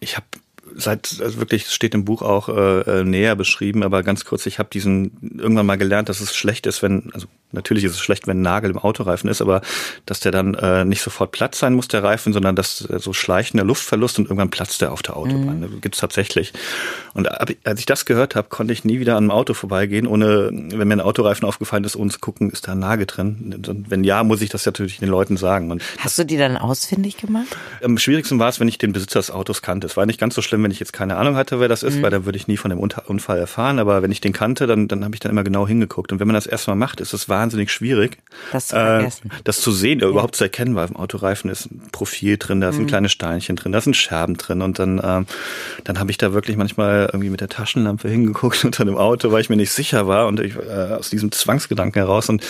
Ich 0.00 0.16
habe 0.16 0.26
seit 0.74 1.20
also 1.20 1.38
wirklich 1.38 1.68
steht 1.68 1.94
im 1.94 2.04
Buch 2.04 2.22
auch 2.22 2.48
äh, 2.48 3.00
äh, 3.00 3.04
näher 3.04 3.36
beschrieben, 3.36 3.82
aber 3.82 4.02
ganz 4.02 4.24
kurz, 4.24 4.46
ich 4.46 4.58
habe 4.58 4.70
diesen 4.70 5.38
irgendwann 5.38 5.66
mal 5.66 5.76
gelernt, 5.76 6.08
dass 6.08 6.20
es 6.20 6.34
schlecht 6.34 6.66
ist, 6.66 6.82
wenn 6.82 7.10
also 7.12 7.26
natürlich 7.52 7.84
ist 7.84 7.92
es 7.92 8.00
schlecht, 8.00 8.26
wenn 8.26 8.38
ein 8.38 8.42
Nagel 8.42 8.70
im 8.70 8.78
Autoreifen 8.78 9.30
ist, 9.30 9.40
aber 9.40 9.62
dass 10.06 10.20
der 10.20 10.32
dann 10.32 10.54
äh, 10.54 10.84
nicht 10.84 11.02
sofort 11.02 11.32
platt 11.32 11.54
sein 11.54 11.74
muss 11.74 11.88
der 11.88 12.02
Reifen, 12.02 12.32
sondern 12.32 12.56
dass 12.56 12.88
äh, 12.88 12.98
so 12.98 13.12
schleichender 13.12 13.64
Luftverlust 13.64 14.18
und 14.18 14.24
irgendwann 14.24 14.50
platzt 14.50 14.80
der 14.80 14.92
auf 14.92 15.02
der 15.02 15.16
Autobahn. 15.16 15.60
Mhm. 15.60 15.80
Gibt's 15.80 15.98
tatsächlich. 15.98 16.52
Und 17.14 17.28
als 17.66 17.80
ich 17.80 17.86
das 17.86 18.04
gehört 18.04 18.34
habe, 18.34 18.48
konnte 18.48 18.72
ich 18.72 18.84
nie 18.84 19.00
wieder 19.00 19.16
an 19.16 19.24
einem 19.24 19.30
Auto 19.30 19.54
vorbeigehen, 19.54 20.06
ohne 20.06 20.50
wenn 20.52 20.88
mir 20.88 20.94
ein 20.94 21.00
Autoreifen 21.00 21.46
aufgefallen 21.46 21.84
ist, 21.84 21.96
ohne 21.96 22.10
zu 22.10 22.18
gucken, 22.18 22.50
ist 22.50 22.68
da 22.68 22.72
ein 22.72 22.78
Nagel 22.78 23.06
drin. 23.06 23.62
Und 23.66 23.90
wenn 23.90 24.04
ja, 24.04 24.24
muss 24.24 24.42
ich 24.42 24.50
das 24.50 24.66
natürlich 24.66 24.98
den 24.98 25.08
Leuten 25.08 25.36
sagen. 25.36 25.70
Und 25.70 25.82
Hast 25.98 26.04
das, 26.04 26.16
du 26.16 26.26
die 26.26 26.36
dann 26.36 26.56
ausfindig 26.56 27.16
gemacht? 27.16 27.56
Am 27.82 27.98
schwierigsten 27.98 28.38
war 28.38 28.48
es, 28.48 28.60
wenn 28.60 28.68
ich 28.68 28.78
den 28.78 28.92
Besitzer 28.92 29.18
des 29.18 29.30
Autos 29.30 29.62
kannte. 29.62 29.86
Es 29.86 29.96
war 29.96 30.06
nicht 30.06 30.20
ganz 30.20 30.34
so 30.34 30.42
schlimm, 30.42 30.62
wenn 30.62 30.70
ich 30.70 30.80
jetzt 30.80 30.92
keine 30.92 31.16
Ahnung 31.16 31.36
hatte, 31.36 31.60
wer 31.60 31.68
das 31.68 31.82
ist, 31.82 31.96
mhm. 31.96 32.02
weil 32.02 32.10
dann 32.10 32.24
würde 32.24 32.38
ich 32.38 32.48
nie 32.48 32.56
von 32.56 32.70
dem 32.70 32.78
Unfall 32.78 33.38
erfahren. 33.38 33.78
Aber 33.78 34.02
wenn 34.02 34.10
ich 34.10 34.20
den 34.20 34.32
kannte, 34.32 34.66
dann, 34.66 34.88
dann 34.88 35.04
habe 35.04 35.14
ich 35.14 35.20
dann 35.20 35.30
immer 35.30 35.44
genau 35.44 35.66
hingeguckt. 35.66 36.12
Und 36.12 36.20
wenn 36.20 36.26
man 36.26 36.34
das 36.34 36.46
erstmal 36.46 36.76
macht, 36.76 37.00
ist 37.00 37.12
es 37.12 37.28
wahnsinnig 37.42 37.72
schwierig, 37.72 38.18
das 38.52 38.68
zu, 38.68 38.76
äh, 38.76 39.08
das 39.44 39.60
zu 39.60 39.72
sehen, 39.72 40.00
ja. 40.00 40.08
überhaupt 40.08 40.36
zu 40.36 40.44
erkennen, 40.44 40.74
weil 40.74 40.88
im 40.88 40.96
Autoreifen 40.96 41.50
ist 41.50 41.70
ein 41.70 41.88
Profil 41.90 42.36
drin, 42.38 42.60
da 42.60 42.72
sind 42.72 42.84
mhm. 42.84 42.88
kleine 42.88 43.08
Steinchen 43.08 43.56
drin, 43.56 43.72
da 43.72 43.80
sind 43.80 43.96
Scherben 43.96 44.36
drin. 44.36 44.62
Und 44.62 44.78
dann, 44.78 44.98
äh, 44.98 45.24
dann 45.84 45.98
habe 45.98 46.10
ich 46.10 46.18
da 46.18 46.32
wirklich 46.32 46.56
manchmal 46.56 47.10
irgendwie 47.12 47.30
mit 47.30 47.40
der 47.40 47.48
Taschenlampe 47.48 48.08
hingeguckt 48.08 48.64
unter 48.64 48.84
dem 48.84 48.96
Auto, 48.96 49.32
weil 49.32 49.40
ich 49.40 49.50
mir 49.50 49.56
nicht 49.56 49.72
sicher 49.72 50.06
war 50.06 50.26
und 50.28 50.40
ich, 50.40 50.56
äh, 50.56 50.94
aus 50.94 51.10
diesem 51.10 51.32
Zwangsgedanken 51.32 52.00
heraus 52.00 52.28
und 52.28 52.42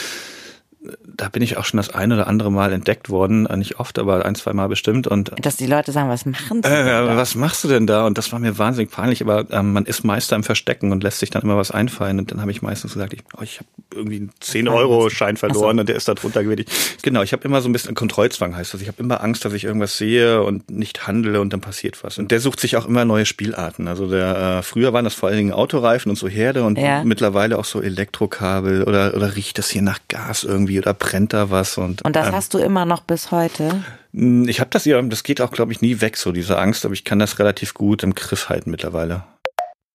da 1.07 1.29
bin 1.29 1.43
ich 1.43 1.57
auch 1.57 1.65
schon 1.65 1.77
das 1.77 1.91
ein 1.91 2.11
oder 2.13 2.27
andere 2.27 2.51
Mal 2.51 2.73
entdeckt 2.73 3.09
worden, 3.09 3.47
äh, 3.47 3.57
nicht 3.57 3.79
oft, 3.79 3.99
aber 3.99 4.25
ein, 4.25 4.35
zwei 4.35 4.53
Mal 4.53 4.69
bestimmt. 4.69 5.07
Und 5.07 5.33
dass 5.41 5.57
die 5.57 5.67
Leute 5.67 5.93
sagen, 5.93 6.09
was 6.09 6.27
machen 6.27 6.63
Sie 6.63 6.69
äh? 6.69 7.17
Was 7.17 7.35
machst 7.35 7.63
du 7.63 7.69
denn 7.69 7.87
da? 7.87 8.07
Und 8.07 8.19
das 8.19 8.33
war 8.33 8.39
mir 8.39 8.59
wahnsinnig 8.59 8.91
peinlich, 8.91 9.23
aber 9.23 9.47
ähm, 9.51 9.73
man 9.73 9.85
ist 9.85 10.05
Meister 10.05 10.35
im 10.35 10.43
Verstecken 10.43 10.91
und 10.91 11.03
lässt 11.03 11.21
sich 11.21 11.31
dann 11.31 11.43
immer 11.43 11.57
was 11.57 11.71
einfallen. 11.71 12.19
Und 12.19 12.33
dann 12.33 12.41
habe 12.41 12.51
ich 12.51 12.63
meistens 12.63 12.95
gesagt, 12.95 13.13
ich, 13.13 13.21
oh, 13.39 13.43
ich 13.43 13.59
habe 13.59 13.69
irgendwie 13.95 14.17
einen 14.17 14.31
10-Euro-Schein 14.43 15.37
verloren 15.37 15.77
so. 15.77 15.81
und 15.81 15.89
der 15.89 15.97
ist 15.97 16.09
da 16.09 16.15
drunter 16.15 16.43
gewesen. 16.43 16.65
Genau, 17.03 17.23
ich 17.23 17.33
habe 17.33 17.45
immer 17.45 17.61
so 17.61 17.69
ein 17.69 17.73
bisschen 17.73 17.95
Kontrollzwang 17.95 18.57
heißt 18.57 18.75
das. 18.75 18.81
Ich 18.81 18.89
habe 18.89 19.01
immer 19.01 19.23
Angst, 19.23 19.45
dass 19.45 19.53
ich 19.53 19.65
irgendwas 19.65 19.97
sehe 19.97 20.43
und 20.43 20.71
nicht 20.71 21.07
handle 21.07 21.41
und 21.41 21.53
dann 21.53 21.61
passiert 21.61 22.03
was. 22.03 22.19
Und 22.19 22.31
der 22.31 22.41
sucht 22.41 22.59
sich 22.59 22.77
auch 22.77 22.87
immer 22.87 23.05
neue 23.05 23.27
Spielarten. 23.27 23.87
Also 23.87 24.09
der 24.09 24.59
äh, 24.59 24.63
früher 24.63 24.93
waren 24.93 25.05
das 25.05 25.15
vor 25.15 25.29
allen 25.29 25.39
Dingen 25.39 25.53
Autoreifen 25.53 26.11
und 26.11 26.17
so 26.17 26.29
Herde 26.29 26.65
und 26.65 26.79
ja. 26.79 27.05
mittlerweile 27.05 27.59
auch 27.59 27.65
so 27.65 27.81
Elektrokabel 27.81 28.83
oder 28.83 29.15
oder 29.15 29.37
riecht 29.37 29.59
das 29.59 29.71
hier 29.71 29.83
nach 29.83 30.01
Gas 30.09 30.45
irgendwie 30.45 30.72
oder 30.79 30.95
brennt 30.95 31.33
da 31.33 31.51
was 31.51 31.79
und 31.79 32.03
und 32.03 32.17
das 32.17 32.29
ähm, 32.29 32.35
hast 32.35 32.55
du 32.55 32.59
immer 32.59 32.85
noch 32.85 33.03
bis 33.03 33.31
heute? 33.31 33.85
Hm, 34.13 34.49
ich 34.49 34.61
habe 34.61 34.71
das 34.71 34.85
ja, 34.85 35.01
das 35.03 35.23
geht 35.23 35.41
auch 35.41 35.51
glaube 35.51 35.73
ich 35.73 35.81
nie 35.81 36.01
weg 36.01 36.17
so 36.17 36.33
diese 36.33 36.59
Angst, 36.59 36.85
aber 36.85 36.95
ich 36.95 37.05
kann 37.05 37.19
das 37.19 37.39
relativ 37.39 37.75
gut 37.75 38.03
im 38.03 38.15
Griff 38.15 38.49
halten 38.49 38.71
mittlerweile. 38.71 39.25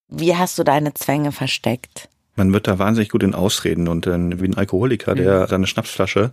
Wie 0.10 0.36
hast 0.36 0.58
du 0.58 0.64
deine 0.64 0.94
Zwänge 0.94 1.32
versteckt? 1.32 2.10
Man 2.36 2.54
wird 2.54 2.68
da 2.68 2.80
wahnsinnig 2.80 3.10
gut 3.10 3.24
in 3.24 3.34
Ausreden 3.34 3.88
und 3.88 4.06
in, 4.06 4.40
wie 4.40 4.48
ein 4.48 4.58
Alkoholiker, 4.58 5.16
der 5.16 5.42
mhm. 5.42 5.48
seine 5.48 5.68
Schnapsflasche 5.68 6.32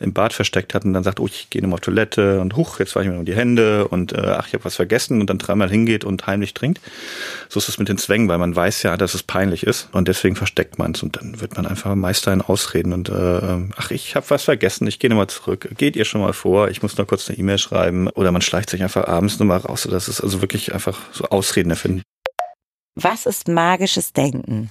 im 0.00 0.12
Bad 0.12 0.32
versteckt 0.32 0.74
hat 0.74 0.84
und 0.84 0.92
dann 0.92 1.02
sagt, 1.02 1.20
oh, 1.20 1.26
ich 1.26 1.50
gehe 1.50 1.60
nochmal 1.62 1.76
auf 1.76 1.80
Toilette 1.80 2.40
und 2.40 2.56
huch, 2.56 2.78
jetzt 2.78 2.94
war 2.94 3.02
ich 3.02 3.08
mir 3.08 3.14
noch 3.14 3.24
die 3.24 3.34
Hände 3.34 3.88
und 3.88 4.12
äh, 4.12 4.36
ach, 4.38 4.46
ich 4.46 4.54
habe 4.54 4.64
was 4.64 4.76
vergessen 4.76 5.20
und 5.20 5.28
dann 5.28 5.38
dreimal 5.38 5.68
hingeht 5.68 6.04
und 6.04 6.26
heimlich 6.26 6.54
trinkt. 6.54 6.80
So 7.48 7.58
ist 7.58 7.68
es 7.68 7.78
mit 7.78 7.88
den 7.88 7.98
Zwängen, 7.98 8.28
weil 8.28 8.38
man 8.38 8.54
weiß 8.54 8.82
ja, 8.84 8.96
dass 8.96 9.14
es 9.14 9.22
peinlich 9.22 9.64
ist 9.64 9.88
und 9.92 10.08
deswegen 10.08 10.36
versteckt 10.36 10.78
man 10.78 10.92
es 10.92 11.02
und 11.02 11.16
dann 11.16 11.40
wird 11.40 11.56
man 11.56 11.66
einfach 11.66 11.94
Meister 11.94 12.32
in 12.32 12.42
Ausreden 12.42 12.92
und 12.92 13.08
äh, 13.08 13.40
ach, 13.76 13.90
ich 13.90 14.14
habe 14.14 14.28
was 14.30 14.44
vergessen, 14.44 14.86
ich 14.86 14.98
gehe 14.98 15.10
nochmal 15.10 15.28
zurück. 15.28 15.68
Geht 15.76 15.96
ihr 15.96 16.04
schon 16.04 16.20
mal 16.20 16.32
vor, 16.32 16.68
ich 16.68 16.82
muss 16.82 16.96
noch 16.96 17.06
kurz 17.06 17.28
eine 17.28 17.38
E-Mail 17.38 17.58
schreiben 17.58 18.08
oder 18.08 18.32
man 18.32 18.42
schleicht 18.42 18.70
sich 18.70 18.82
einfach 18.82 19.06
abends 19.06 19.38
nochmal 19.38 19.58
raus. 19.58 19.88
Das 19.90 20.08
ist 20.08 20.20
also 20.20 20.40
wirklich 20.42 20.74
einfach 20.74 20.98
so 21.12 21.24
Ausreden 21.24 21.70
erfinden. 21.70 22.02
Was 22.94 23.26
ist 23.26 23.48
magisches 23.48 24.12
Denken? 24.12 24.70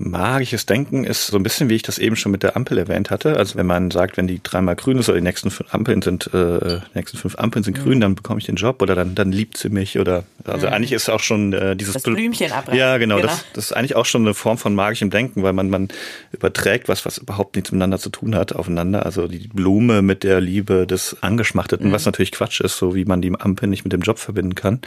Magisches 0.00 0.64
Denken 0.64 1.02
ist 1.02 1.26
so 1.26 1.36
ein 1.36 1.42
bisschen, 1.42 1.68
wie 1.68 1.74
ich 1.74 1.82
das 1.82 1.98
eben 1.98 2.14
schon 2.14 2.30
mit 2.30 2.44
der 2.44 2.54
Ampel 2.54 2.78
erwähnt 2.78 3.10
hatte. 3.10 3.36
Also 3.36 3.56
wenn 3.56 3.66
man 3.66 3.90
sagt, 3.90 4.16
wenn 4.16 4.28
die 4.28 4.40
dreimal 4.40 4.76
grün 4.76 4.98
ist 4.98 5.08
oder 5.08 5.18
die 5.18 5.24
nächsten 5.24 5.50
fünf 5.50 5.74
Ampeln 5.74 6.02
sind, 6.02 6.28
äh, 6.28 6.78
die 6.78 6.80
nächsten 6.94 7.18
fünf 7.18 7.36
Ampeln 7.36 7.64
sind 7.64 7.78
mhm. 7.78 7.82
grün, 7.82 8.00
dann 8.00 8.14
bekomme 8.14 8.38
ich 8.38 8.46
den 8.46 8.54
Job 8.54 8.80
oder 8.80 8.94
dann, 8.94 9.16
dann 9.16 9.32
liebt 9.32 9.56
sie 9.56 9.70
mich 9.70 9.98
oder 9.98 10.22
also 10.44 10.68
mhm. 10.68 10.72
eigentlich 10.72 10.92
ist 10.92 11.08
auch 11.08 11.18
schon 11.18 11.52
äh, 11.52 11.74
dieses 11.74 11.94
das 11.94 12.04
Blümchen 12.04 12.52
abbrechen. 12.52 12.78
Ja, 12.78 12.96
genau, 12.98 13.16
genau. 13.16 13.26
Das, 13.26 13.44
das 13.54 13.64
ist 13.66 13.72
eigentlich 13.72 13.96
auch 13.96 14.06
schon 14.06 14.22
eine 14.22 14.34
Form 14.34 14.56
von 14.56 14.72
magischem 14.72 15.10
Denken, 15.10 15.42
weil 15.42 15.52
man 15.52 15.68
man 15.68 15.88
überträgt 16.30 16.88
was, 16.88 17.04
was 17.04 17.18
überhaupt 17.18 17.56
nichts 17.56 17.72
miteinander 17.72 17.98
zu 17.98 18.10
tun 18.10 18.36
hat, 18.36 18.54
aufeinander. 18.54 19.04
Also 19.04 19.26
die 19.26 19.48
Blume 19.48 20.02
mit 20.02 20.22
der 20.22 20.40
Liebe 20.40 20.86
des 20.86 21.16
Angeschmachteten, 21.22 21.88
mhm. 21.88 21.92
was 21.92 22.06
natürlich 22.06 22.30
Quatsch 22.30 22.60
ist, 22.60 22.78
so 22.78 22.94
wie 22.94 23.04
man 23.04 23.20
die 23.20 23.32
Ampel 23.36 23.68
nicht 23.68 23.82
mit 23.82 23.92
dem 23.92 24.02
Job 24.02 24.20
verbinden 24.20 24.54
kann. 24.54 24.80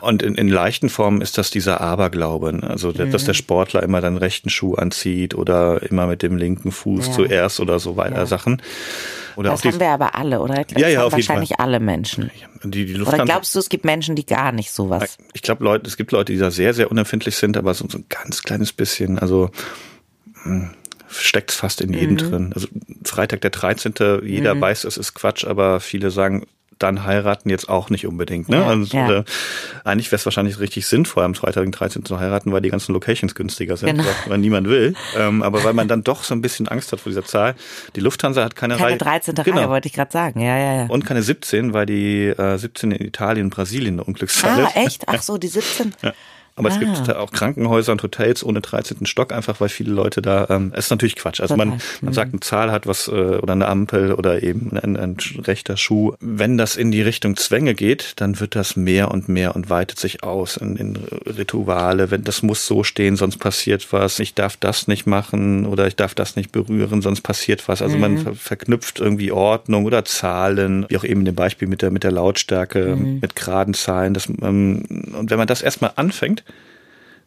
Und 0.00 0.22
in, 0.22 0.34
in 0.34 0.48
leichten 0.48 0.88
Formen 0.88 1.20
ist 1.20 1.36
das 1.36 1.50
dieser 1.50 1.80
Aberglaube, 1.80 2.58
also 2.62 2.90
dass 2.92 3.24
der 3.24 3.34
Sportler 3.34 3.82
immer 3.82 4.00
den 4.00 4.16
rechten 4.30 4.48
Schuh 4.48 4.74
anzieht 4.74 5.34
oder 5.34 5.82
immer 5.82 6.06
mit 6.06 6.22
dem 6.22 6.36
linken 6.36 6.70
Fuß 6.70 7.08
ja. 7.08 7.12
zuerst 7.12 7.58
oder 7.58 7.80
so 7.80 7.96
weiter 7.96 8.18
ja. 8.18 8.26
Sachen. 8.26 8.62
Oder 9.34 9.50
das 9.50 9.64
haben 9.64 9.80
wir 9.80 9.88
aber 9.88 10.14
alle, 10.14 10.40
oder? 10.40 10.64
Ja, 10.76 10.88
ja, 10.88 11.02
auf 11.04 11.12
wahrscheinlich 11.12 11.50
jeden 11.50 11.58
Fall. 11.58 11.66
alle 11.66 11.80
Menschen. 11.80 12.30
Die, 12.62 12.84
die 12.84 13.00
oder 13.00 13.24
glaubst 13.24 13.54
du, 13.54 13.58
es 13.58 13.68
gibt 13.68 13.84
Menschen, 13.84 14.14
die 14.14 14.24
gar 14.24 14.52
nicht 14.52 14.70
sowas? 14.70 15.18
Ich 15.32 15.42
glaube, 15.42 15.64
Leute, 15.64 15.88
es 15.88 15.96
gibt 15.96 16.12
Leute, 16.12 16.32
die 16.32 16.38
da 16.38 16.52
sehr, 16.52 16.74
sehr 16.74 16.90
unempfindlich 16.90 17.36
sind, 17.36 17.56
aber 17.56 17.74
so, 17.74 17.88
so 17.88 17.98
ein 17.98 18.04
ganz 18.08 18.42
kleines 18.42 18.72
bisschen, 18.72 19.18
also 19.18 19.50
hm, 20.42 20.70
steckt 21.08 21.50
es 21.50 21.56
fast 21.56 21.80
in 21.80 21.92
jedem 21.92 22.12
mhm. 22.12 22.18
drin. 22.18 22.52
Also 22.54 22.68
Freitag 23.04 23.40
der 23.40 23.50
13. 23.50 23.94
Jeder 24.22 24.54
mhm. 24.54 24.60
weiß, 24.60 24.84
es 24.84 24.96
ist 24.96 25.14
Quatsch, 25.14 25.44
aber 25.44 25.80
viele 25.80 26.10
sagen, 26.10 26.46
dann 26.82 27.04
heiraten 27.04 27.50
jetzt 27.50 27.68
auch 27.68 27.90
nicht 27.90 28.06
unbedingt. 28.06 28.48
Ne? 28.48 28.56
Ja, 28.56 28.66
also, 28.66 28.96
ja. 28.96 29.10
Äh, 29.10 29.24
eigentlich 29.84 30.10
wäre 30.10 30.16
es 30.16 30.24
wahrscheinlich 30.24 30.58
richtig 30.58 30.86
sinnvoll, 30.86 31.24
am 31.24 31.34
2013 31.34 32.04
zu 32.04 32.18
heiraten, 32.18 32.52
weil 32.52 32.60
die 32.60 32.70
ganzen 32.70 32.92
Locations 32.92 33.34
günstiger 33.34 33.76
sind, 33.76 33.98
genau. 33.98 34.08
weil 34.26 34.38
niemand 34.38 34.68
will. 34.68 34.94
Ähm, 35.16 35.42
aber 35.42 35.62
weil 35.62 35.74
man 35.74 35.88
dann 35.88 36.02
doch 36.02 36.24
so 36.24 36.34
ein 36.34 36.42
bisschen 36.42 36.68
Angst 36.68 36.92
hat 36.92 37.00
vor 37.00 37.10
dieser 37.10 37.24
Zahl. 37.24 37.54
Die 37.96 38.00
Lufthansa 38.00 38.42
hat 38.42 38.56
keine, 38.56 38.76
keine 38.76 38.90
Reihe. 38.90 38.98
13. 38.98 39.34
Genau. 39.34 39.58
Reihe, 39.58 39.68
wollte 39.68 39.88
ich 39.88 39.94
gerade 39.94 40.10
sagen. 40.10 40.40
Ja, 40.40 40.56
ja, 40.56 40.74
ja. 40.82 40.86
Und 40.86 41.04
keine 41.04 41.22
17, 41.22 41.72
weil 41.72 41.86
die 41.86 42.26
äh, 42.26 42.56
17 42.56 42.92
in 42.92 43.06
Italien 43.06 43.46
und 43.46 43.50
Brasilien 43.50 43.94
eine 43.94 44.04
Unglückszahl 44.04 44.64
ah, 44.64 44.68
ist. 44.68 44.76
Ah, 44.76 44.80
echt? 44.80 45.04
Ach 45.06 45.22
so, 45.22 45.38
die 45.38 45.48
17. 45.48 45.94
Ja. 46.02 46.12
Aber 46.60 46.68
ah. 46.68 46.72
es 46.72 46.78
gibt 46.78 47.08
ah. 47.08 47.18
auch 47.18 47.32
Krankenhäuser 47.32 47.92
und 47.92 48.02
Hotels 48.02 48.44
ohne 48.44 48.60
13. 48.60 49.06
Stock, 49.06 49.32
einfach 49.32 49.60
weil 49.60 49.70
viele 49.70 49.92
Leute 49.92 50.20
da, 50.20 50.46
ähm, 50.50 50.72
es 50.74 50.86
ist 50.86 50.90
natürlich 50.90 51.16
Quatsch. 51.16 51.40
Also 51.40 51.56
man, 51.56 51.80
man 52.02 52.12
sagt, 52.12 52.32
eine 52.32 52.40
Zahl 52.40 52.70
hat 52.70 52.86
was, 52.86 53.08
äh, 53.08 53.12
oder 53.12 53.54
eine 53.54 53.66
Ampel 53.66 54.12
oder 54.12 54.42
eben 54.42 54.76
ein, 54.76 54.96
ein 54.96 55.16
rechter 55.38 55.78
Schuh. 55.78 56.12
Wenn 56.20 56.58
das 56.58 56.76
in 56.76 56.90
die 56.90 57.00
Richtung 57.00 57.36
Zwänge 57.36 57.74
geht, 57.74 58.12
dann 58.16 58.38
wird 58.40 58.56
das 58.56 58.76
mehr 58.76 59.10
und 59.10 59.28
mehr 59.30 59.56
und 59.56 59.70
weitet 59.70 59.98
sich 59.98 60.22
aus 60.22 60.58
in, 60.58 60.76
in 60.76 60.96
Rituale. 61.26 62.10
Wenn 62.10 62.24
das 62.24 62.42
muss 62.42 62.66
so 62.66 62.84
stehen, 62.84 63.16
sonst 63.16 63.38
passiert 63.38 63.90
was. 63.90 64.18
Ich 64.18 64.34
darf 64.34 64.58
das 64.58 64.86
nicht 64.86 65.06
machen 65.06 65.64
oder 65.64 65.86
ich 65.86 65.96
darf 65.96 66.14
das 66.14 66.36
nicht 66.36 66.52
berühren, 66.52 67.00
sonst 67.00 67.22
passiert 67.22 67.66
was. 67.68 67.80
Also 67.80 67.94
mhm. 67.94 68.00
man 68.00 68.18
ver 68.18 68.34
verknüpft 68.34 69.00
irgendwie 69.00 69.32
Ordnung 69.32 69.86
oder 69.86 70.04
Zahlen, 70.04 70.84
wie 70.88 70.98
auch 70.98 71.04
eben 71.04 71.20
in 71.20 71.26
dem 71.26 71.34
Beispiel 71.34 71.68
mit 71.68 71.80
der, 71.80 71.90
mit 71.90 72.04
der 72.04 72.12
Lautstärke, 72.12 72.96
mhm. 72.96 73.20
mit 73.20 73.34
geraden 73.34 73.72
Zahlen. 73.72 74.12
Das, 74.12 74.28
ähm, 74.28 74.82
und 75.18 75.30
wenn 75.30 75.38
man 75.38 75.46
das 75.46 75.62
erstmal 75.62 75.92
anfängt, 75.96 76.44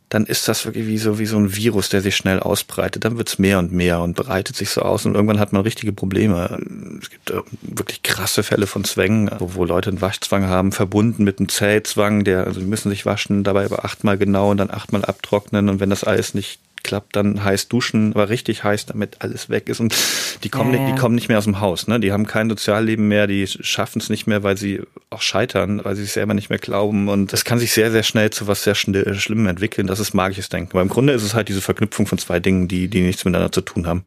dann 0.09 0.25
ist 0.25 0.47
das 0.47 0.65
wirklich 0.65 0.85
wie 0.85 0.97
so, 0.97 1.17
wie 1.17 1.25
so 1.25 1.37
ein 1.37 1.55
Virus, 1.55 1.89
der 1.89 2.01
sich 2.01 2.15
schnell 2.15 2.39
ausbreitet. 2.39 3.03
Dann 3.03 3.17
wird's 3.17 3.39
mehr 3.39 3.57
und 3.59 3.71
mehr 3.71 3.99
und 3.99 4.15
breitet 4.15 4.55
sich 4.55 4.69
so 4.69 4.81
aus 4.81 5.05
und 5.05 5.15
irgendwann 5.15 5.39
hat 5.39 5.53
man 5.53 5.63
richtige 5.63 5.91
Probleme. 5.91 6.59
Es 7.01 7.09
gibt 7.09 7.31
äh, 7.31 7.41
wirklich 7.61 8.03
krasse 8.03 8.43
Fälle 8.43 8.67
von 8.67 8.83
Zwängen, 8.83 9.31
wo, 9.39 9.55
wo 9.55 9.65
Leute 9.65 9.89
einen 9.89 10.01
Waschzwang 10.01 10.45
haben, 10.45 10.71
verbunden 10.71 11.23
mit 11.23 11.39
einem 11.39 11.49
Zählzwang, 11.49 12.23
der, 12.23 12.45
also 12.45 12.59
die 12.59 12.65
müssen 12.65 12.89
sich 12.89 13.05
waschen, 13.05 13.43
dabei 13.43 13.65
aber 13.65 13.85
achtmal 13.85 14.17
genau 14.17 14.51
und 14.51 14.57
dann 14.57 14.69
achtmal 14.69 15.03
abtrocknen 15.03 15.69
und 15.69 15.79
wenn 15.79 15.89
das 15.89 16.03
alles 16.03 16.33
nicht 16.33 16.59
klappt, 16.83 17.15
dann 17.15 17.43
heiß 17.43 17.67
duschen, 17.67 18.13
aber 18.13 18.29
richtig 18.29 18.63
heiß, 18.63 18.85
damit 18.85 19.17
alles 19.19 19.49
weg 19.49 19.69
ist. 19.69 19.79
Und 19.79 19.95
die 20.43 20.49
kommen, 20.49 20.73
ja, 20.73 20.79
ja. 20.79 20.85
Nicht, 20.85 20.95
die 20.95 20.99
kommen 20.99 21.15
nicht 21.15 21.29
mehr 21.29 21.37
aus 21.37 21.45
dem 21.45 21.59
Haus. 21.59 21.87
Ne? 21.87 21.99
Die 21.99 22.11
haben 22.11 22.27
kein 22.27 22.49
Sozialleben 22.49 23.07
mehr, 23.07 23.27
die 23.27 23.47
schaffen 23.47 23.99
es 23.99 24.09
nicht 24.09 24.27
mehr, 24.27 24.43
weil 24.43 24.57
sie 24.57 24.81
auch 25.09 25.21
scheitern, 25.21 25.83
weil 25.83 25.95
sie 25.95 26.03
sich 26.03 26.11
selber 26.11 26.33
nicht 26.33 26.49
mehr 26.49 26.59
glauben. 26.59 27.09
Und 27.09 27.33
das 27.33 27.45
kann 27.45 27.59
sich 27.59 27.71
sehr, 27.71 27.91
sehr 27.91 28.03
schnell 28.03 28.29
zu 28.29 28.47
was 28.47 28.63
sehr 28.63 28.75
Schlimmem 28.75 29.47
entwickeln. 29.47 29.87
Das 29.87 29.99
ist 29.99 30.13
magisches 30.13 30.49
Denken. 30.49 30.71
Aber 30.73 30.81
im 30.81 30.89
Grunde 30.89 31.13
ist 31.13 31.23
es 31.23 31.33
halt 31.33 31.49
diese 31.49 31.61
Verknüpfung 31.61 32.07
von 32.07 32.17
zwei 32.17 32.39
Dingen, 32.39 32.67
die, 32.67 32.87
die 32.87 33.01
nichts 33.01 33.25
miteinander 33.25 33.51
zu 33.51 33.61
tun 33.61 33.87
haben. 33.87 34.05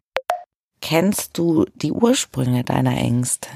Kennst 0.81 1.37
du 1.37 1.65
die 1.75 1.91
Ursprünge 1.91 2.63
deiner 2.63 2.95
Ängste? 2.95 3.49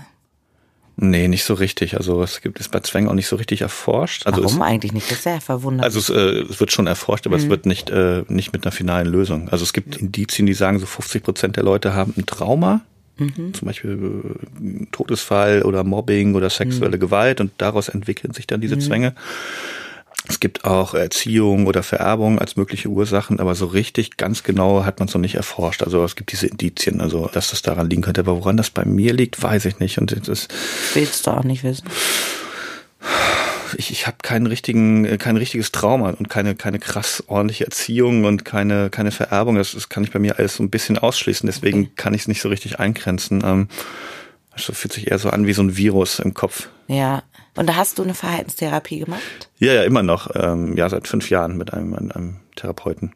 Nee, 0.98 1.28
nicht 1.28 1.44
so 1.44 1.54
richtig. 1.54 1.98
Also 1.98 2.22
es 2.22 2.42
gibt 2.42 2.60
es 2.60 2.70
bei 2.70 2.80
Zwängen 2.82 3.10
auch 3.10 3.14
nicht 3.14 3.28
so 3.28 3.36
richtig 3.36 3.62
erforscht. 3.62 4.28
Also 4.28 4.44
Warum 4.44 4.58
es, 4.58 4.68
eigentlich 4.68 4.92
nicht? 4.92 5.10
Das 5.10 5.18
ist 5.18 5.24
sehr 5.24 5.42
verwundert. 5.42 5.86
Also 5.86 6.00
es, 6.00 6.10
äh, 6.10 6.42
es 6.50 6.60
wird 6.60 6.72
schon 6.72 6.88
erforscht, 6.88 7.26
aber 7.26 7.38
mhm. 7.38 7.44
es 7.44 7.50
wird 7.50 7.66
nicht, 7.66 7.90
äh, 7.90 8.24
nicht 8.28 8.54
mit 8.54 8.66
einer 8.66 8.72
finalen 8.72 9.08
Lösung. 9.08 9.50
Also 9.50 9.64
es 9.64 9.74
gibt 9.74 9.96
Indizien, 9.98 10.46
die 10.46 10.54
sagen, 10.54 10.80
so 10.80 10.86
50 10.86 11.24
Prozent 11.24 11.56
der 11.56 11.64
Leute 11.64 11.94
haben 11.94 12.14
ein 12.18 12.26
Trauma. 12.26 12.82
Mhm. 13.18 13.54
Zum 13.54 13.68
Beispiel 13.68 14.24
äh, 14.62 14.86
Todesfall 14.92 15.64
oder 15.64 15.84
Mobbing 15.84 16.36
oder 16.36 16.50
sexuelle 16.50 16.98
mhm. 16.98 17.02
Gewalt 17.02 17.42
und 17.42 17.52
daraus 17.58 17.90
entwickeln 17.90 18.34
sich 18.34 18.48
dann 18.48 18.62
diese 18.62 18.76
mhm. 18.76 18.82
Zwänge. 18.82 19.16
Es 20.28 20.40
gibt 20.40 20.66
auch 20.66 20.94
Erziehung 20.94 21.66
oder 21.66 21.82
Vererbung 21.82 22.38
als 22.38 22.56
mögliche 22.56 22.90
Ursachen, 22.90 23.40
aber 23.40 23.56
so 23.56 23.66
richtig 23.66 24.18
ganz 24.18 24.44
genau 24.44 24.86
hat 24.86 25.00
man 25.00 25.08
es 25.08 25.14
noch 25.14 25.22
nicht 25.22 25.36
erforscht. 25.36 25.82
Also 25.82 26.04
es 26.04 26.16
gibt 26.16 26.32
diese 26.32 26.48
Indizien, 26.48 27.02
also 27.02 27.28
dass 27.28 27.50
das 27.50 27.64
daran 27.64 27.90
liegen 27.90 28.04
könnte. 28.04 28.22
Aber 28.22 28.36
woran 28.36 28.58
das 28.58 28.70
bei 28.70 28.86
mir 28.86 29.14
liegt, 29.14 29.42
weiß 29.42 29.66
ich 29.66 29.80
nicht. 29.80 29.98
Und 29.98 30.16
das 30.28 30.48
willst 30.94 31.26
du 31.26 31.32
auch 31.32 31.44
nicht 31.44 31.64
wissen. 31.64 31.86
Ich, 33.78 33.90
ich 33.90 34.06
habe 34.06 34.18
keinen 34.22 34.48
richtigen, 34.48 35.18
kein 35.18 35.38
richtiges 35.38 35.72
Trauma 35.72 36.12
und 36.12 36.30
keine, 36.30 36.56
keine 36.56 36.78
krass 36.78 37.24
ordentliche 37.28 37.66
Erziehung 37.66 38.26
und 38.26 38.46
keine, 38.46 38.90
keine 38.90 39.12
Vererbung. 39.12 39.56
Das, 39.56 39.72
das 39.72 39.90
kann 39.90 40.04
ich 40.04 40.12
bei 40.12 40.20
mir 40.20 40.38
alles 40.38 40.58
so 40.58 40.64
ein 40.64 40.70
bisschen 40.70 40.98
ausschließen. 40.98 41.48
Deswegen 41.48 41.96
kann 41.96 42.14
ich 42.14 42.22
es 42.22 42.28
nicht 42.28 42.42
so 42.42 42.50
richtig 42.50 42.80
eingrenzen. 42.80 43.42
Ähm, 43.44 43.68
also 44.52 44.74
fühlt 44.74 44.94
sich 44.94 45.10
eher 45.10 45.18
so 45.18 45.30
an 45.30 45.48
wie 45.48 45.54
so 45.54 45.64
ein 45.64 45.78
Virus 45.78 46.20
im 46.20 46.34
Kopf. 46.34 46.70
Ja. 46.88 47.24
Und 47.56 47.68
da 47.68 47.76
hast 47.76 48.00
du 48.00 48.04
eine 48.04 48.14
Verhaltenstherapie 48.14 49.00
gemacht? 49.00 49.50
Ja, 49.60 49.74
ja, 49.74 49.84
immer 49.84 50.04
noch. 50.04 50.30
Ähm, 50.36 50.78
ja, 50.78 50.90
seit 50.90 51.08
fünf 51.08 51.30
Jahren 51.30 51.58
mit 51.58 51.74
einem, 51.74 51.94
einem 51.94 52.40
Therapeuten. 52.56 53.14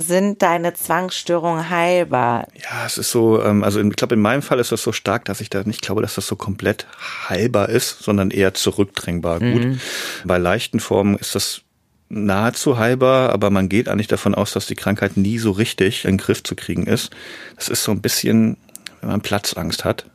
Sind 0.00 0.42
deine 0.42 0.74
Zwangsstörungen 0.74 1.70
heilbar? 1.70 2.46
Ja, 2.54 2.86
es 2.86 2.98
ist 2.98 3.10
so, 3.10 3.42
ähm, 3.42 3.64
also 3.64 3.80
ich 3.80 3.96
glaube, 3.96 4.14
in 4.14 4.20
meinem 4.20 4.42
Fall 4.42 4.60
ist 4.60 4.70
das 4.70 4.82
so 4.82 4.92
stark, 4.92 5.24
dass 5.24 5.40
ich 5.40 5.50
da 5.50 5.64
nicht 5.64 5.82
glaube, 5.82 6.02
dass 6.02 6.14
das 6.14 6.28
so 6.28 6.36
komplett 6.36 6.86
heilbar 7.28 7.68
ist, 7.68 8.04
sondern 8.04 8.30
eher 8.30 8.54
zurückdrängbar. 8.54 9.42
Mhm. 9.42 9.52
Gut. 9.52 9.80
Bei 10.24 10.38
leichten 10.38 10.78
Formen 10.78 11.16
ist 11.16 11.34
das 11.34 11.62
nahezu 12.08 12.78
heilbar, 12.78 13.30
aber 13.30 13.50
man 13.50 13.68
geht 13.68 13.88
eigentlich 13.88 14.06
davon 14.06 14.36
aus, 14.36 14.52
dass 14.52 14.66
die 14.66 14.76
Krankheit 14.76 15.16
nie 15.16 15.38
so 15.38 15.50
richtig 15.50 16.04
in 16.04 16.12
den 16.12 16.18
Griff 16.18 16.44
zu 16.44 16.54
kriegen 16.54 16.86
ist. 16.86 17.10
Das 17.56 17.68
ist 17.68 17.82
so 17.82 17.90
ein 17.90 18.00
bisschen, 18.00 18.56
wenn 19.00 19.10
man 19.10 19.20
Platzangst 19.20 19.84
hat 19.84 20.06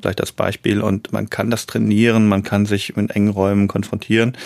vielleicht 0.00 0.20
als 0.20 0.32
Beispiel. 0.32 0.80
Und 0.80 1.12
man 1.12 1.30
kann 1.30 1.50
das 1.50 1.66
trainieren, 1.66 2.28
man 2.28 2.42
kann 2.42 2.66
sich 2.66 2.96
in 2.96 3.10
engen 3.10 3.30
Räumen 3.30 3.68
konfrontieren. 3.68 4.36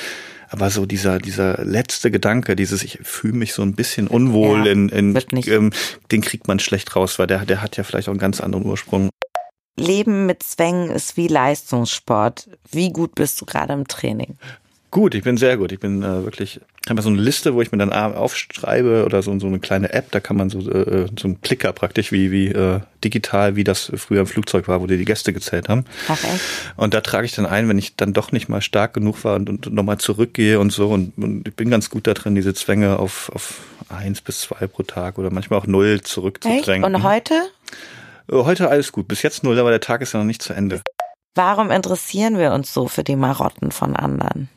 Aber 0.50 0.70
so 0.70 0.87
dieser, 0.87 1.18
dieser 1.18 1.64
letzte 1.64 2.11
Gedanke, 2.11 2.54
dieses, 2.54 2.84
ich 2.84 3.00
fühle 3.02 3.34
mich 3.34 3.54
so 3.54 3.62
ein 3.62 3.75
bisschen 3.75 4.06
unwohl 4.06 4.66
ja, 4.66 4.73
in, 4.73 4.88
in 4.88 5.18
ähm, 5.46 5.73
den 6.12 6.20
kriegt 6.20 6.46
man 6.46 6.61
schlecht 6.61 6.94
raus, 6.94 7.18
weil 7.18 7.26
der, 7.26 7.44
der 7.44 7.61
hat 7.61 7.76
ja 7.76 7.82
vielleicht 7.82 8.08
auch 8.08 8.12
einen 8.12 8.20
ganz 8.20 8.40
anderen 8.40 8.64
Ursprung. 8.64 9.11
Leben 9.76 10.26
mit 10.26 10.42
Zwängen 10.44 10.90
ist 10.90 11.16
wie 11.16 11.26
Leistungssport. 11.26 12.49
Wie 12.70 12.92
gut 12.92 13.14
bist 13.16 13.40
du 13.40 13.46
gerade 13.46 13.73
im 13.73 13.88
Training? 13.88 14.37
Gut, 14.94 15.16
ich 15.16 15.24
bin 15.24 15.36
sehr 15.36 15.56
gut. 15.56 15.72
Ich 15.72 15.80
bin 15.80 16.04
äh, 16.04 16.22
wirklich, 16.22 16.60
ich 16.84 16.88
habe 16.88 17.02
so 17.02 17.08
eine 17.08 17.20
Liste, 17.20 17.52
wo 17.54 17.60
ich 17.60 17.72
mir 17.72 17.78
dann 17.78 17.92
aufschreibe 17.92 19.04
oder 19.04 19.22
so, 19.22 19.36
so 19.40 19.48
eine 19.48 19.58
kleine 19.58 19.92
App, 19.92 20.12
da 20.12 20.20
kann 20.20 20.36
man 20.36 20.50
so, 20.50 20.60
äh, 20.60 21.08
so 21.18 21.26
einen 21.26 21.40
Klicker 21.40 21.72
praktisch, 21.72 22.12
wie, 22.12 22.30
wie 22.30 22.46
äh, 22.46 22.78
digital, 23.02 23.56
wie 23.56 23.64
das 23.64 23.90
früher 23.96 24.20
im 24.20 24.28
Flugzeug 24.28 24.68
war, 24.68 24.80
wo 24.80 24.86
die 24.86 24.96
die 24.96 25.04
Gäste 25.04 25.32
gezählt 25.32 25.68
haben. 25.68 25.84
Ach 26.06 26.22
echt? 26.22 26.40
Und 26.76 26.94
da 26.94 27.00
trage 27.00 27.26
ich 27.26 27.34
dann 27.34 27.44
ein, 27.44 27.68
wenn 27.68 27.76
ich 27.76 27.96
dann 27.96 28.12
doch 28.12 28.30
nicht 28.30 28.48
mal 28.48 28.60
stark 28.60 28.94
genug 28.94 29.24
war 29.24 29.34
und, 29.34 29.50
und 29.50 29.72
nochmal 29.72 29.98
zurückgehe 29.98 30.60
und 30.60 30.70
so. 30.70 30.90
Und, 30.90 31.18
und 31.18 31.48
ich 31.48 31.56
bin 31.56 31.70
ganz 31.70 31.90
gut 31.90 32.06
da 32.06 32.14
drin, 32.14 32.36
diese 32.36 32.54
Zwänge 32.54 33.00
auf, 33.00 33.32
auf 33.34 33.62
eins 33.88 34.20
bis 34.20 34.42
zwei 34.42 34.68
pro 34.68 34.84
Tag 34.84 35.18
oder 35.18 35.32
manchmal 35.32 35.58
auch 35.58 35.66
null 35.66 36.02
zurückzudrängen. 36.02 36.84
Echt? 36.84 36.94
Und 36.94 37.02
heute? 37.02 37.34
Äh, 38.30 38.36
heute 38.36 38.70
alles 38.70 38.92
gut. 38.92 39.08
Bis 39.08 39.22
jetzt 39.22 39.42
null, 39.42 39.58
aber 39.58 39.70
der 39.70 39.80
Tag 39.80 40.02
ist 40.02 40.12
ja 40.12 40.20
noch 40.20 40.26
nicht 40.26 40.40
zu 40.40 40.52
Ende. 40.52 40.82
Warum 41.34 41.72
interessieren 41.72 42.38
wir 42.38 42.52
uns 42.52 42.72
so 42.72 42.86
für 42.86 43.02
die 43.02 43.16
Marotten 43.16 43.72
von 43.72 43.96
anderen? 43.96 44.48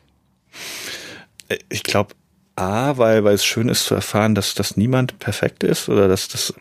Ich 1.70 1.84
glaube, 1.84 2.14
A, 2.56 2.98
weil, 2.98 3.24
weil 3.24 3.36
es 3.36 3.46
schön 3.46 3.70
ist 3.70 3.86
zu 3.86 3.96
erfahren, 3.96 4.34
dass, 4.36 4.56
dass 4.56 4.78
niemand 4.78 5.20
perfekt 5.20 5.64
ist 5.64 5.90
oder 5.90 6.08
dass 6.08 6.28
das 6.28 6.54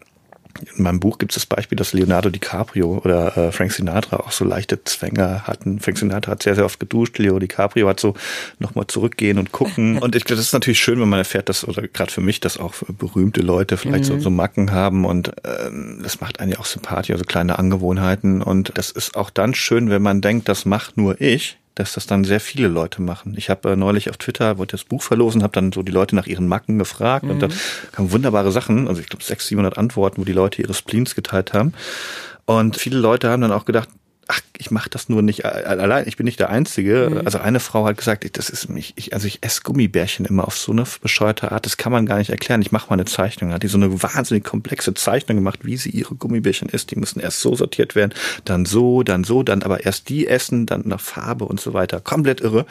in 0.76 0.82
meinem 0.82 1.00
Buch 1.00 1.18
gibt 1.18 1.32
es 1.32 1.36
das 1.36 1.46
Beispiel, 1.46 1.76
dass 1.76 1.92
Leonardo 1.92 2.30
DiCaprio 2.30 3.00
oder 3.04 3.36
äh, 3.36 3.52
Frank 3.52 3.72
Sinatra 3.72 4.18
auch 4.18 4.32
so 4.32 4.44
leichte 4.44 4.82
Zwänge 4.84 5.46
hatten. 5.46 5.80
Frank 5.80 5.98
Sinatra 5.98 6.32
hat 6.32 6.42
sehr, 6.42 6.54
sehr 6.54 6.64
oft 6.64 6.80
geduscht. 6.80 7.18
Leo 7.18 7.38
DiCaprio 7.38 7.88
hat 7.88 8.00
so 8.00 8.14
nochmal 8.58 8.86
zurückgehen 8.86 9.38
und 9.38 9.52
gucken. 9.52 9.98
Und 10.06 10.14
ich 10.14 10.24
glaube, 10.24 10.36
das 10.38 10.46
ist 10.46 10.52
natürlich 10.52 10.80
schön, 10.80 11.00
wenn 11.00 11.08
man 11.08 11.18
erfährt, 11.18 11.48
dass, 11.48 11.66
oder 11.66 11.86
gerade 11.88 12.12
für 12.12 12.20
mich, 12.20 12.40
dass 12.40 12.58
auch 12.58 12.74
berühmte 12.98 13.40
Leute 13.40 13.76
vielleicht 13.76 14.04
mhm. 14.04 14.18
so, 14.18 14.20
so 14.20 14.30
Macken 14.30 14.72
haben 14.72 15.04
und 15.04 15.32
ähm, 15.44 16.00
das 16.02 16.20
macht 16.20 16.40
einen 16.40 16.52
ja 16.52 16.58
auch 16.58 16.66
Sympathie, 16.66 17.12
also 17.12 17.24
kleine 17.24 17.58
Angewohnheiten. 17.58 18.42
Und 18.42 18.72
das 18.76 18.90
ist 18.90 19.16
auch 19.16 19.30
dann 19.30 19.54
schön, 19.54 19.90
wenn 19.90 20.02
man 20.02 20.20
denkt, 20.20 20.48
das 20.48 20.64
macht 20.64 20.96
nur 20.96 21.20
ich 21.20 21.58
dass 21.76 21.92
das 21.92 22.06
dann 22.06 22.24
sehr 22.24 22.40
viele 22.40 22.68
Leute 22.68 23.00
machen. 23.02 23.34
Ich 23.36 23.50
habe 23.50 23.70
äh, 23.70 23.76
neulich 23.76 24.10
auf 24.10 24.16
Twitter, 24.16 24.58
wollte 24.58 24.72
das 24.72 24.84
Buch 24.84 25.02
verlosen, 25.02 25.42
habe 25.42 25.52
dann 25.52 25.72
so 25.72 25.82
die 25.82 25.92
Leute 25.92 26.16
nach 26.16 26.26
ihren 26.26 26.48
Macken 26.48 26.78
gefragt 26.78 27.24
mhm. 27.24 27.30
und 27.30 27.40
dann 27.40 27.52
kamen 27.92 28.10
wunderbare 28.10 28.50
Sachen, 28.50 28.88
also 28.88 29.00
ich 29.00 29.08
glaube 29.08 29.22
600, 29.22 29.46
700 29.46 29.78
Antworten, 29.78 30.20
wo 30.20 30.24
die 30.24 30.32
Leute 30.32 30.62
ihre 30.62 30.74
Spleens 30.74 31.14
geteilt 31.14 31.52
haben. 31.52 31.74
Und 32.46 32.76
viele 32.76 32.98
Leute 32.98 33.28
haben 33.28 33.42
dann 33.42 33.52
auch 33.52 33.66
gedacht, 33.66 33.88
ach, 34.28 34.40
ich 34.58 34.70
mache 34.70 34.90
das 34.90 35.08
nur 35.08 35.22
nicht 35.22 35.44
allein, 35.44 36.08
ich 36.08 36.16
bin 36.16 36.24
nicht 36.24 36.40
der 36.40 36.50
Einzige. 36.50 37.08
Mhm. 37.10 37.22
Also 37.24 37.38
eine 37.38 37.60
Frau 37.60 37.84
hat 37.86 37.96
gesagt, 37.96 38.36
das 38.36 38.50
ist 38.50 38.68
mich, 38.68 38.92
ich, 38.96 39.12
also 39.14 39.26
ich 39.26 39.38
esse 39.42 39.62
Gummibärchen 39.62 40.26
immer 40.26 40.46
auf 40.46 40.56
so 40.56 40.72
eine 40.72 40.84
bescheuerte 41.00 41.52
Art, 41.52 41.66
das 41.66 41.76
kann 41.76 41.92
man 41.92 42.06
gar 42.06 42.18
nicht 42.18 42.30
erklären. 42.30 42.62
Ich 42.62 42.72
mache 42.72 42.88
mal 42.88 42.94
eine 42.94 43.04
Zeichnung. 43.04 43.52
Hat 43.52 43.62
die 43.62 43.68
so 43.68 43.78
eine 43.78 44.02
wahnsinnig 44.02 44.44
komplexe 44.44 44.94
Zeichnung 44.94 45.36
gemacht, 45.36 45.60
wie 45.62 45.76
sie 45.76 45.90
ihre 45.90 46.14
Gummibärchen 46.14 46.68
isst. 46.68 46.90
Die 46.90 46.96
müssen 46.96 47.20
erst 47.20 47.40
so 47.40 47.54
sortiert 47.54 47.94
werden, 47.94 48.14
dann 48.44 48.64
so, 48.64 49.02
dann 49.02 49.24
so, 49.24 49.42
dann 49.42 49.62
aber 49.62 49.84
erst 49.84 50.08
die 50.08 50.26
essen, 50.26 50.66
dann 50.66 50.82
nach 50.86 51.00
Farbe 51.00 51.44
und 51.44 51.60
so 51.60 51.72
weiter. 51.74 52.00
Komplett 52.00 52.40
irre. 52.40 52.66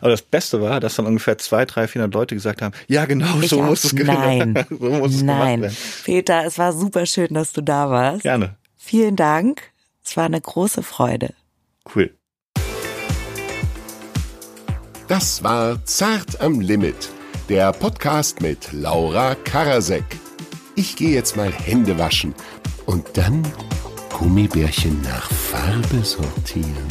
Aber 0.00 0.10
das 0.10 0.22
Beste 0.22 0.60
war, 0.60 0.80
dass 0.80 0.96
dann 0.96 1.06
ungefähr 1.06 1.38
zwei, 1.38 1.64
drei, 1.64 1.88
vierhundert 1.88 2.14
Leute 2.14 2.34
gesagt 2.34 2.62
haben, 2.62 2.74
ja 2.88 3.06
genau, 3.06 3.40
ich 3.40 3.48
so 3.48 3.62
muss 3.62 3.84
es, 3.84 3.92
Nein. 3.92 4.66
so 4.70 4.90
muss 4.90 5.14
es 5.14 5.22
Nein. 5.22 5.70
Peter, 6.04 6.44
es 6.44 6.58
war 6.58 6.72
super 6.72 7.06
schön, 7.06 7.34
dass 7.34 7.52
du 7.52 7.62
da 7.62 7.90
warst. 7.90 8.22
Gerne. 8.22 8.56
Vielen 8.76 9.16
Dank. 9.16 9.69
Es 10.10 10.16
war 10.16 10.24
eine 10.24 10.40
große 10.40 10.82
Freude. 10.82 11.34
Cool. 11.94 12.12
Das 15.06 15.44
war 15.44 15.84
Zart 15.84 16.40
am 16.40 16.60
Limit, 16.60 17.10
der 17.48 17.72
Podcast 17.72 18.40
mit 18.40 18.72
Laura 18.72 19.36
Karasek. 19.36 20.02
Ich 20.74 20.96
gehe 20.96 21.14
jetzt 21.14 21.36
mal 21.36 21.52
Hände 21.52 21.96
waschen 21.96 22.34
und 22.86 23.16
dann 23.16 23.46
Gummibärchen 24.12 25.00
nach 25.02 25.30
Farbe 25.30 26.04
sortieren. 26.04 26.88